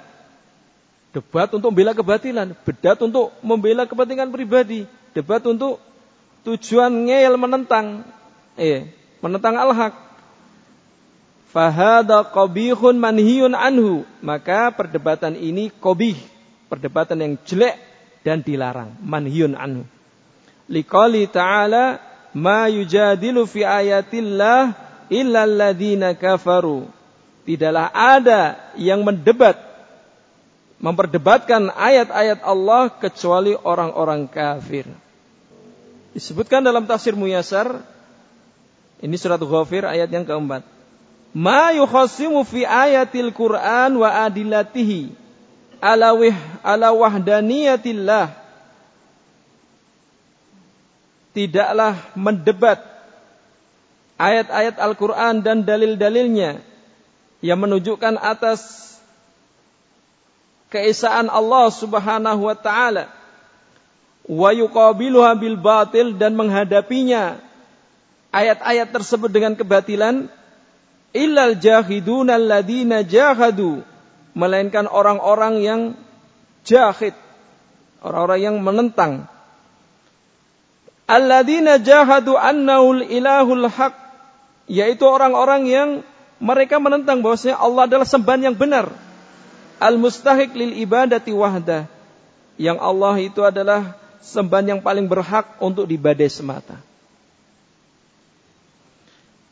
[1.16, 2.52] Debat untuk membela kebatilan.
[2.68, 4.84] Bedat untuk membela kepentingan pribadi.
[5.16, 5.80] Debat untuk
[6.44, 8.04] tujuan ngeyel menentang.
[8.60, 8.92] Eh,
[9.24, 9.96] menentang al-haq.
[11.56, 14.04] Fahada qabihun manhiyun anhu.
[14.20, 16.20] Maka perdebatan ini qabih.
[16.68, 17.80] Perdebatan yang jelek
[18.28, 19.00] dan dilarang.
[19.00, 19.88] Manhiyun anhu.
[20.68, 22.04] Liqali ta'ala
[22.36, 24.76] ma yujadilu fi ayatillah
[25.08, 27.00] illa alladhina kafaru
[27.48, 29.72] tidaklah ada yang mendebat
[30.82, 34.90] memperdebatkan ayat-ayat Allah kecuali orang-orang kafir.
[36.12, 37.86] Disebutkan dalam tafsir Muyasar
[39.02, 40.66] ini surat Ghafir ayat yang keempat.
[41.32, 45.14] Ma yukhasimu fi ayatil Quran wa adilatihi
[45.82, 48.38] ala, wih, ala wahdaniyatillah.
[51.32, 52.84] Tidaklah mendebat
[54.20, 56.71] ayat-ayat Al-Quran dan dalil-dalilnya
[57.42, 58.94] yang menunjukkan atas
[60.72, 63.12] keesaan Allah Subhanahu wa taala.
[64.26, 67.42] Wa yuqabiluha bil batil dan menghadapinya
[68.32, 70.32] ayat-ayat tersebut dengan kebatilan
[71.12, 73.84] illal jahidun alladziina jahadu
[74.38, 75.82] melainkan orang-orang yang
[76.64, 77.18] jahid
[78.06, 79.28] orang-orang yang menentang.
[81.10, 83.94] Alladzina jahadu annaul ilahul haq
[84.72, 85.90] yaitu orang-orang yang
[86.42, 88.90] mereka menentang bahwasanya Allah adalah sembahan yang benar.
[89.78, 91.86] Al-mustahiq lil ibadati wahda.
[92.58, 93.94] Yang Allah itu adalah
[94.26, 96.82] sembahan yang paling berhak untuk dibadai semata.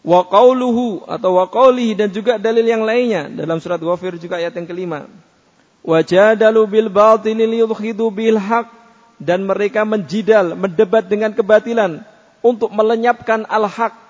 [0.01, 4.57] Wa qawluhu atau wa qawlihi dan juga dalil yang lainnya dalam surat Ghafir juga ayat
[4.57, 5.05] yang kelima.
[5.85, 8.65] Wajadalu bil batili liyudkhidu bil haq
[9.21, 12.01] dan mereka menjidal, mendebat dengan kebatilan
[12.41, 14.08] untuk melenyapkan al-haq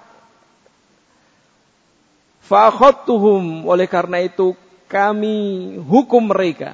[2.50, 4.58] Fa'akhadtuhum oleh karena itu
[4.90, 6.74] kami hukum mereka.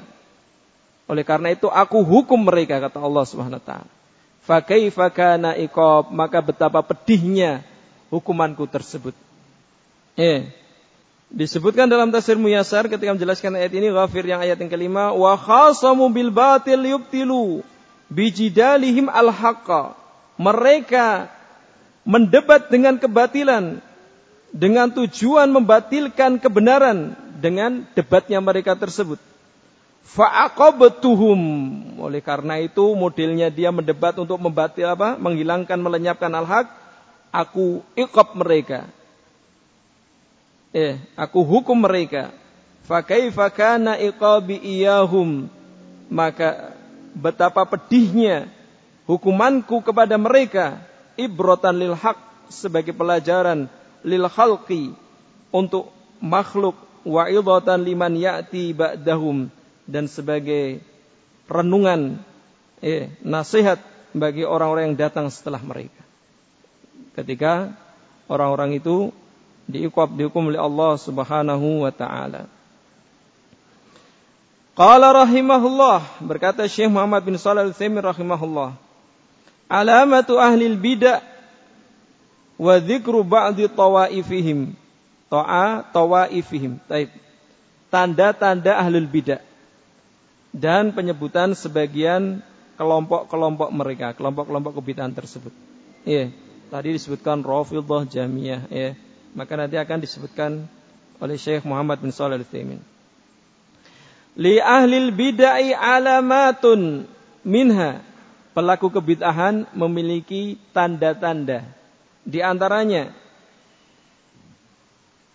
[1.06, 3.92] Oleh karena itu aku hukum mereka kata Allah Subhanahu wa taala.
[4.40, 7.60] Fa kaifa kana iqab maka betapa pedihnya
[8.08, 9.12] hukumanku tersebut.
[10.16, 10.48] Eh,
[11.28, 16.08] disebutkan dalam tafsir Muyasar ketika menjelaskan ayat ini Ghafir yang ayat yang kelima wa khasamu
[16.08, 17.68] bil batil yubtilu
[18.08, 19.92] bijidalihim al haqqa.
[20.40, 21.28] Mereka
[22.08, 23.84] mendebat dengan kebatilan
[24.56, 27.12] dengan tujuan membatilkan kebenaran
[27.44, 29.20] dengan debatnya mereka tersebut.
[30.08, 31.42] Fa'aqabtuhum.
[32.00, 35.20] Oleh karena itu modelnya dia mendebat untuk membatil apa?
[35.20, 36.72] Menghilangkan, melenyapkan al-haq.
[37.36, 38.88] Aku iqab mereka.
[40.72, 42.32] Eh, aku hukum mereka.
[42.88, 45.52] Fakaifa kana iqabi iyahum.
[46.08, 46.72] Maka
[47.12, 48.48] betapa pedihnya
[49.04, 50.80] hukumanku kepada mereka.
[51.20, 52.16] Ibrotan lil haq
[52.48, 53.68] sebagai pelajaran
[54.06, 54.94] lil khalqi
[55.50, 55.90] untuk
[56.22, 59.50] makhluk wa idatan liman ya'ti ba'dahum
[59.90, 60.82] dan sebagai
[61.50, 62.22] renungan
[62.82, 63.82] eh, nasihat
[64.14, 66.02] bagi orang-orang yang datang setelah mereka.
[67.18, 67.74] Ketika
[68.30, 69.12] orang-orang itu
[69.66, 72.50] diikwab dihukum oleh Allah Subhanahu wa taala.
[74.76, 78.76] Qala rahimahullah berkata Syekh Muhammad bin Shalih Al-Utsaimin rahimahullah.
[79.72, 81.24] Alamatu ahli bidah
[82.56, 84.74] wa dzikru ba'di tawaifihim.
[85.32, 86.80] Ta'a tawaifihim.
[86.88, 87.10] Taib
[87.90, 89.42] tanda-tanda ahlul bidah.
[90.56, 92.40] Dan penyebutan sebagian
[92.80, 95.52] kelompok-kelompok mereka kelompok-kelompok kebidahan tersebut.
[96.08, 96.32] Ya
[96.72, 98.96] tadi disebutkan Rafidhah Jamiyah ya
[99.36, 100.64] maka nanti akan disebutkan
[101.20, 102.80] oleh Syekh Muhammad bin Shalih Al-Utsaimin.
[104.36, 107.08] Li ahlil bid'ai alamatun
[107.44, 108.04] minha.
[108.56, 111.68] Pelaku kebid'ahan memiliki tanda-tanda.
[112.26, 113.14] Di antaranya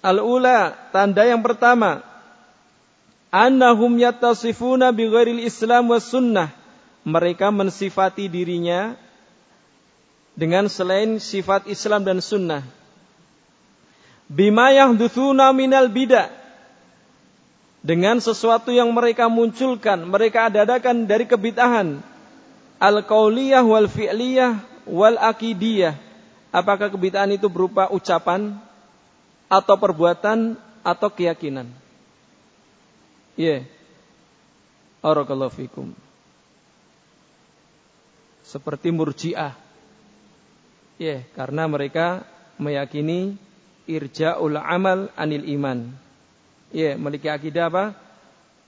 [0.01, 2.01] Al-ula, tanda yang pertama,
[3.29, 6.49] annahum yattasifuna bighairil Islam was sunnah.
[7.05, 8.97] Mereka mensifati dirinya
[10.33, 12.65] dengan selain sifat Islam dan sunnah.
[14.25, 16.33] Bima yahduthuna minal bidah.
[17.81, 22.01] Dengan sesuatu yang mereka munculkan, mereka adakan dari kebid'ahan.
[22.81, 25.97] Al-qauliyah wal fi'liyah wal akidiyah.
[26.51, 28.59] Apakah kebid'ahan itu berupa ucapan
[29.47, 31.71] atau perbuatan atau keyakinan?
[33.39, 33.63] Iya.
[33.63, 33.63] Yeah.
[38.45, 39.57] Seperti murjiah
[41.01, 42.29] Ya, karena mereka
[42.61, 43.41] meyakini
[43.89, 45.97] irja'ul amal anil iman.
[46.77, 47.97] Ya, memiliki akidah apa?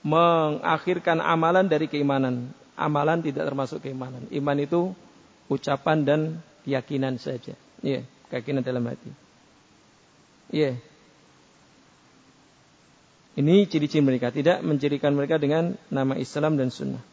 [0.01, 2.49] Mengakhirkan amalan dari keimanan.
[2.73, 4.25] Amalan tidak termasuk keimanan.
[4.33, 4.97] Iman itu
[5.45, 6.21] ucapan dan
[6.65, 7.53] keyakinan saja.
[7.83, 9.11] Ya, keyakinan dalam hati.
[10.49, 10.79] Ya.
[13.35, 14.31] Ini ciri-ciri mereka.
[14.31, 17.03] Tidak mencirikan mereka dengan nama Islam dan sunnah.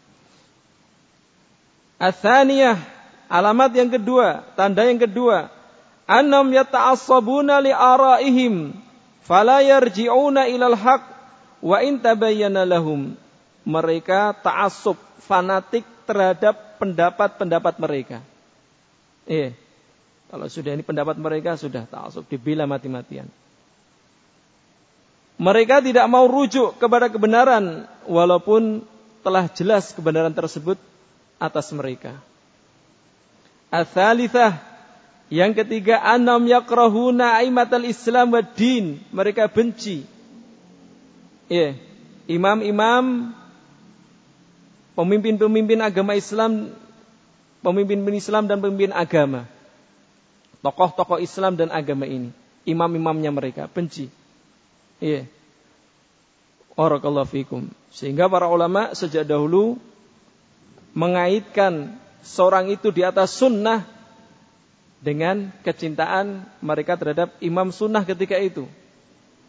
[2.00, 3.00] Athaniyah
[3.30, 5.54] Alamat yang kedua, tanda yang kedua,
[6.02, 8.74] annam yata'assabuna li araihim
[9.22, 11.06] fala yarji'una ilal haq
[11.62, 13.14] wa in tabayyana lahum.
[13.62, 18.18] Mereka ta'assub, fanatik terhadap pendapat-pendapat mereka.
[19.30, 19.54] Eh,
[20.30, 23.26] kalau sudah ini pendapat mereka sudah ta'assub, dibela mati-matian.
[25.42, 28.86] Mereka tidak mau rujuk kepada kebenaran walaupun
[29.26, 30.78] telah jelas kebenaran tersebut
[31.42, 32.14] atas mereka.
[33.74, 34.62] Atsalitsah
[35.32, 39.02] yang ketiga anam yakrahuna aimatal Islam wa din.
[39.10, 40.06] Mereka benci.
[41.50, 41.74] Ya,
[42.30, 43.34] imam-imam
[44.94, 46.70] pemimpin-pemimpin agama Islam,
[47.64, 49.50] pemimpin Islam dan pemimpin agama.
[50.60, 52.28] Tokoh-tokoh Islam dan agama ini,
[52.68, 54.12] imam-imamnya mereka benci.
[55.00, 55.24] Iya.
[56.76, 57.68] Barakallahu fikum.
[57.92, 59.76] Sehingga para ulama sejak dahulu
[60.96, 63.84] mengaitkan seorang itu di atas sunnah
[65.00, 68.68] dengan kecintaan mereka terhadap imam sunnah ketika itu.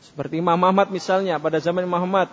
[0.02, 2.32] Seperti Imam Ahmad misalnya pada zaman Imam.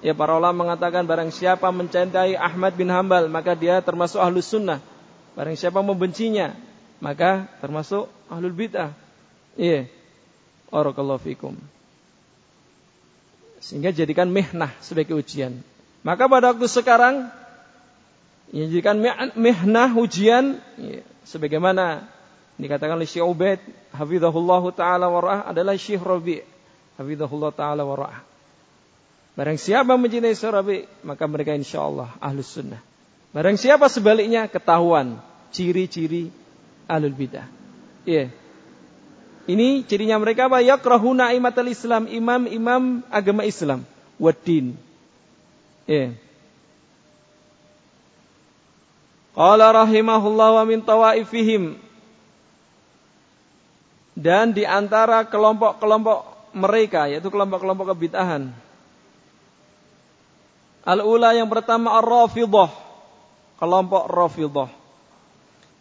[0.00, 4.82] Ya para ulama mengatakan barang siapa mencintai Ahmad bin Hambal maka dia termasuk ahlus sunnah.
[5.34, 6.52] Barang siapa membencinya
[7.00, 8.94] maka termasuk ahlul bid'ah.
[9.56, 9.88] Iya.
[10.70, 11.58] Barakallahu fikum.
[13.60, 15.60] Sehingga jadikan mihnah sebagai ujian.
[16.00, 17.28] Maka pada waktu sekarang
[18.50, 18.98] Ya, jadikan
[19.38, 22.02] mihnah ujian ya, sebagaimana
[22.58, 23.62] dikatakan oleh Syekh Ubaid
[23.94, 26.42] hafizahullah taala warah adalah Syekh Rabi
[26.98, 28.18] hafizahullah taala warah.
[29.38, 32.82] Barang siapa mencintai Syekh Rabi maka mereka insyaallah ahlus sunnah.
[33.30, 35.22] Barang siapa sebaliknya ketahuan
[35.54, 36.34] ciri-ciri
[36.90, 37.46] ahlul bidah.
[38.02, 38.34] Iya.
[39.46, 40.58] Ini cirinya mereka apa?
[40.62, 43.86] Yakrahuna imatal Islam, imam-imam agama Islam,
[44.18, 44.74] wadin.
[45.86, 46.18] Iya.
[49.30, 51.78] Qala rahimahullah wa min tawaifihim
[54.18, 56.18] dan di antara kelompok-kelompok
[56.52, 58.50] mereka yaitu kelompok-kelompok kebid'ahan.
[60.84, 62.68] Al-ula yang pertama Ar-Rafidhah,
[63.60, 64.79] kelompok Rafidhah.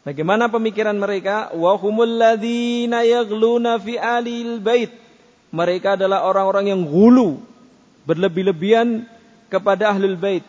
[0.07, 1.51] Bagaimana pemikiran mereka?
[1.51, 4.91] Wa humul ladzina yaghluna fi alil bait.
[5.49, 7.41] Mereka adalah orang-orang yang gulu,
[8.05, 9.05] berlebih-lebihan
[9.49, 10.45] kepada ahlul bait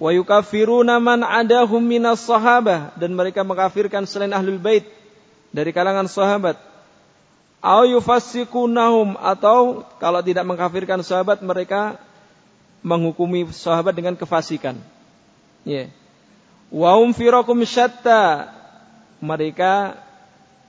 [0.00, 4.88] wa yukaffiruna man adahum minas sahabah dan mereka mengkafirkan selain ahlul bait
[5.52, 6.56] dari kalangan sahabat
[7.60, 12.00] au yufassiqunahum atau kalau tidak mengkafirkan sahabat mereka
[12.80, 14.80] menghukumi sahabat dengan kefasikan
[15.68, 15.99] ya yeah.
[16.70, 18.50] Wa hum firakum syatta
[19.20, 19.98] mereka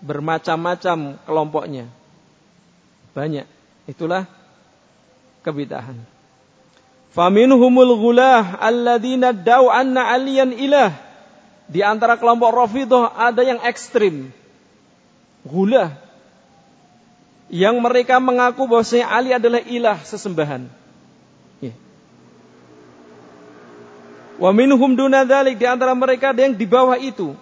[0.02, 1.86] bermacam-macam kelompoknya
[3.14, 3.46] banyak
[3.86, 4.26] itulah
[5.46, 5.98] kebidahan
[7.12, 10.96] Faminhumul ghulah alladzina da'u anna aliyan ilah.
[11.72, 14.32] Di antara kelompok Rafidah ada yang ekstrim.
[15.44, 15.92] Ghulah.
[17.52, 20.72] Yang mereka mengaku bahwa Ali adalah ilah sesembahan.
[24.42, 25.62] Wa minhum duna dhalik.
[25.62, 27.38] Di antara mereka ada yang di bawah itu.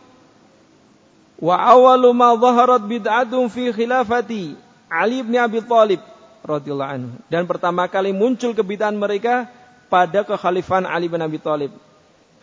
[1.40, 4.60] Wa awalu ma zaharat bid'atum fi khilafati
[4.92, 6.04] Ali bin Abi Thalib
[6.44, 7.16] radhiyallahu anhu.
[7.32, 9.48] Dan pertama kali muncul kebid'ahan mereka
[9.88, 11.72] pada kekhalifahan Ali bin Abi Thalib.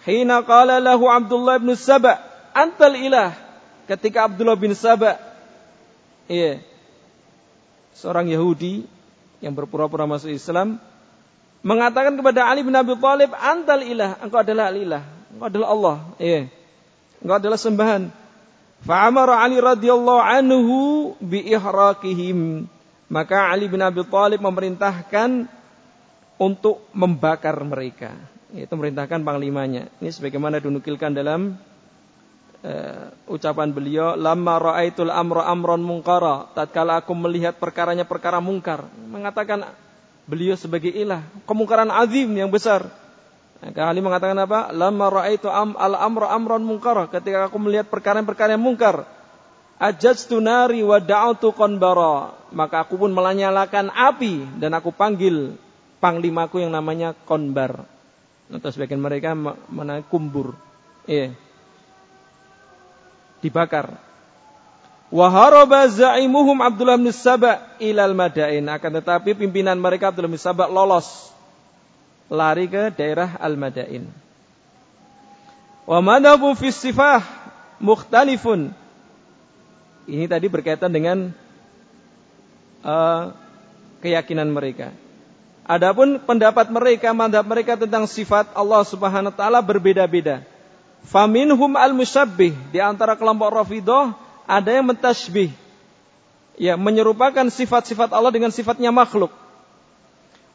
[0.09, 2.17] Hina qala lahu Abdullah bin Saba,
[2.57, 3.37] "Antal ilah."
[3.85, 5.21] Ketika Abdullah bin Saba
[6.27, 6.59] iya,
[7.95, 8.83] seorang Yahudi
[9.39, 10.83] yang berpura-pura masuk Islam
[11.67, 15.03] mengatakan kepada Ali bin Abi Thalib, "Antal ilah, engkau adalah ilah,
[15.35, 16.47] engkau adalah Allah." Iya.
[17.19, 18.03] Engkau adalah sembahan.
[18.87, 20.77] Fa'amara Ali radhiyallahu anhu
[21.19, 22.71] bi ihraqihim.
[23.11, 25.51] Maka Ali bin Abi Thalib memerintahkan
[26.39, 28.15] untuk membakar mereka.
[28.55, 29.91] Itu memerintahkan panglimanya.
[29.99, 31.59] Ini sebagaimana dinukilkan dalam
[32.63, 39.67] uh, ucapan beliau, "Lamma ra'aitul amra amron mungkara." Tatkala aku melihat perkaranya perkara mungkar, mengatakan
[40.27, 42.87] beliau sebagai ilah, kemungkaran azim yang besar.
[43.63, 44.71] Maka Ali mengatakan apa?
[44.71, 47.09] Lama ra'aitu am al amra amran munkar.
[47.09, 49.09] Ketika aku melihat perkara-perkara yang mungkar,
[49.81, 52.37] ajajtu nari wa da'utu qanbara.
[52.53, 55.57] Maka aku pun melanyalakan api dan aku panggil
[55.99, 57.89] panglimaku yang namanya konbar.
[58.53, 59.35] Atau sebagian mereka
[59.73, 60.55] mana kumbur.
[61.09, 61.35] Iya.
[63.43, 64.06] Dibakar.
[65.07, 68.67] Waharoba za'imuhum Abdullah bin Saba ilal madain.
[68.67, 71.31] Akan tetapi pimpinan mereka Abdullah bin Saba lolos.
[72.27, 74.03] Lari ke daerah Al-Madain.
[75.87, 77.23] Wa madhabu fi sifah
[77.79, 78.75] mukhtalifun.
[80.11, 81.31] Ini tadi berkaitan dengan
[82.83, 83.31] uh,
[84.03, 84.91] keyakinan mereka.
[85.67, 90.43] Adapun pendapat mereka, madhab mereka tentang sifat Allah Subhanahu wa taala berbeda-beda.
[91.07, 95.51] Faminhum al-musyabbih di antara kelompok Rafidhah ada yang mentasbih.
[96.57, 99.29] Ya, menyerupakan sifat-sifat Allah dengan sifatnya makhluk.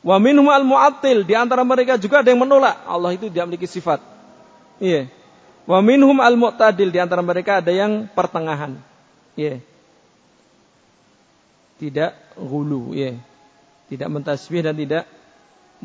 [0.02, 4.02] Wa minhum al-mu'attil, di antara mereka juga ada yang menolak Allah itu tidak memiliki sifat.
[4.82, 5.06] Iya.
[5.70, 8.82] Wa minhum al-mu'tadil, di antara mereka ada yang pertengahan.
[9.38, 9.62] Iya.
[11.78, 13.14] Tidak gulu, iya.
[13.94, 15.06] Tidak mentasbih dan tidak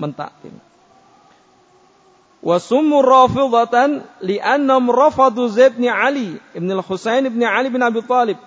[0.01, 0.57] mentaktil.
[2.47, 8.39] Wasummu rafidatan li'annam rafadu Zaid bin Ali ibn al-Husain ibn Ali bin Abi Thalib.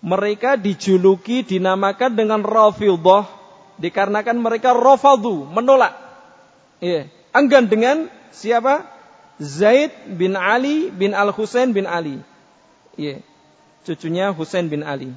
[0.00, 3.28] Mereka dijuluki dinamakan dengan Rafidah
[3.76, 5.92] dikarenakan mereka rafadu, menolak.
[6.80, 8.88] Iya, enggan dengan siapa?
[9.36, 12.16] Zaid bin Ali bin Al-Husain bin Ali.
[12.96, 13.20] Iya.
[13.84, 15.12] Cucunya Husain bin Ali.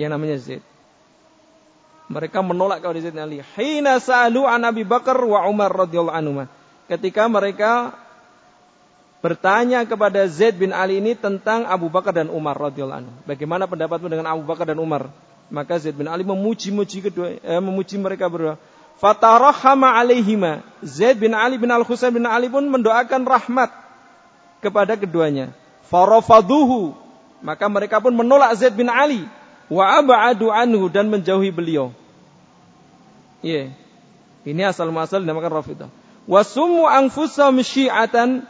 [0.00, 0.64] Yang namanya Zaid.
[2.10, 3.38] Mereka menolak kepada bin Ali.
[3.54, 6.42] Hina sa'alu an Abi Bakar wa Umar radhiyallahu anhu.
[6.90, 7.94] Ketika mereka
[9.22, 13.12] bertanya kepada Zaid bin Ali ini tentang Abu Bakar dan Umar radhiyallahu anhu.
[13.30, 15.06] Bagaimana pendapatmu dengan Abu Bakar dan Umar?
[15.54, 18.58] Maka Zaid bin Ali memuji-muji kedua, eh, memuji mereka berdua.
[18.98, 20.66] Fatarahama alaihima.
[20.82, 23.70] Zaid bin Ali bin Al Husain bin Ali pun mendoakan rahmat
[24.58, 25.54] kepada keduanya.
[25.86, 26.98] Farafaduhu.
[27.38, 29.24] Maka mereka pun menolak Zaid bin Ali
[29.70, 31.94] wa ab'adu anhu dan menjauhi beliau.
[33.40, 33.72] Iya.
[34.44, 35.90] Ini asal muasal dinamakan Rafidah.
[36.24, 38.44] Wasumu anfusahum syi'atan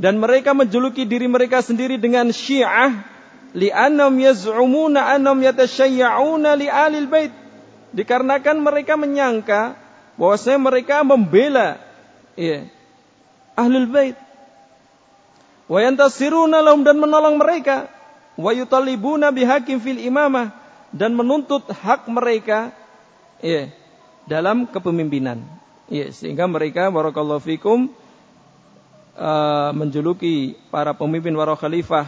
[0.00, 3.04] dan mereka menjuluki diri mereka sendiri dengan Syiah
[3.52, 7.32] li'annam yaz'umuna annam yatasyayya'una li alil bait.
[7.90, 9.74] Dikarenakan mereka menyangka
[10.14, 11.82] bahwasanya mereka membela
[12.38, 12.70] ya,
[13.58, 14.16] ahlul bait.
[15.70, 17.90] Wa yantasiruna lahum dan menolong mereka
[18.34, 20.54] wa yutalibuna bihakim fil imamah
[20.90, 22.74] dan menuntut hak mereka
[23.42, 23.70] ya,
[24.28, 25.40] dalam kepemimpinan.
[25.90, 27.90] Ya, sehingga mereka barakallahu fikum
[29.18, 32.06] uh, menjuluki para pemimpin para khalifah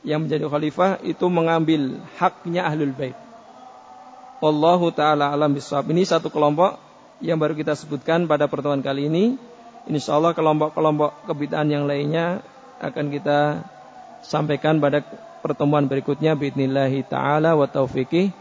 [0.00, 3.16] yang menjadi khalifah itu mengambil haknya ahlul bait.
[4.40, 5.92] Wallahu taala alam bisawab.
[5.92, 6.80] Ini satu kelompok
[7.20, 9.24] yang baru kita sebutkan pada pertemuan kali ini.
[9.84, 12.40] Insyaallah kelompok-kelompok kebid'ahan yang lainnya
[12.80, 13.68] akan kita
[14.24, 15.04] sampaikan pada
[15.44, 18.32] pertemuan berikutnya Bismillahi taala wa taufiqih.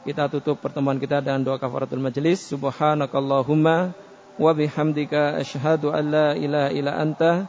[0.00, 2.40] Kita tutup pertemuan kita dengan doa kafaratul majelis.
[2.48, 3.92] Subhanakallahumma
[4.40, 7.44] wa bihamdika asyhadu an la ilaha illa anta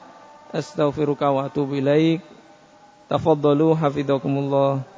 [0.52, 2.20] astaghfiruka wa atubu ilaik.
[3.08, 4.91] Tafaddalu hafizakumullah.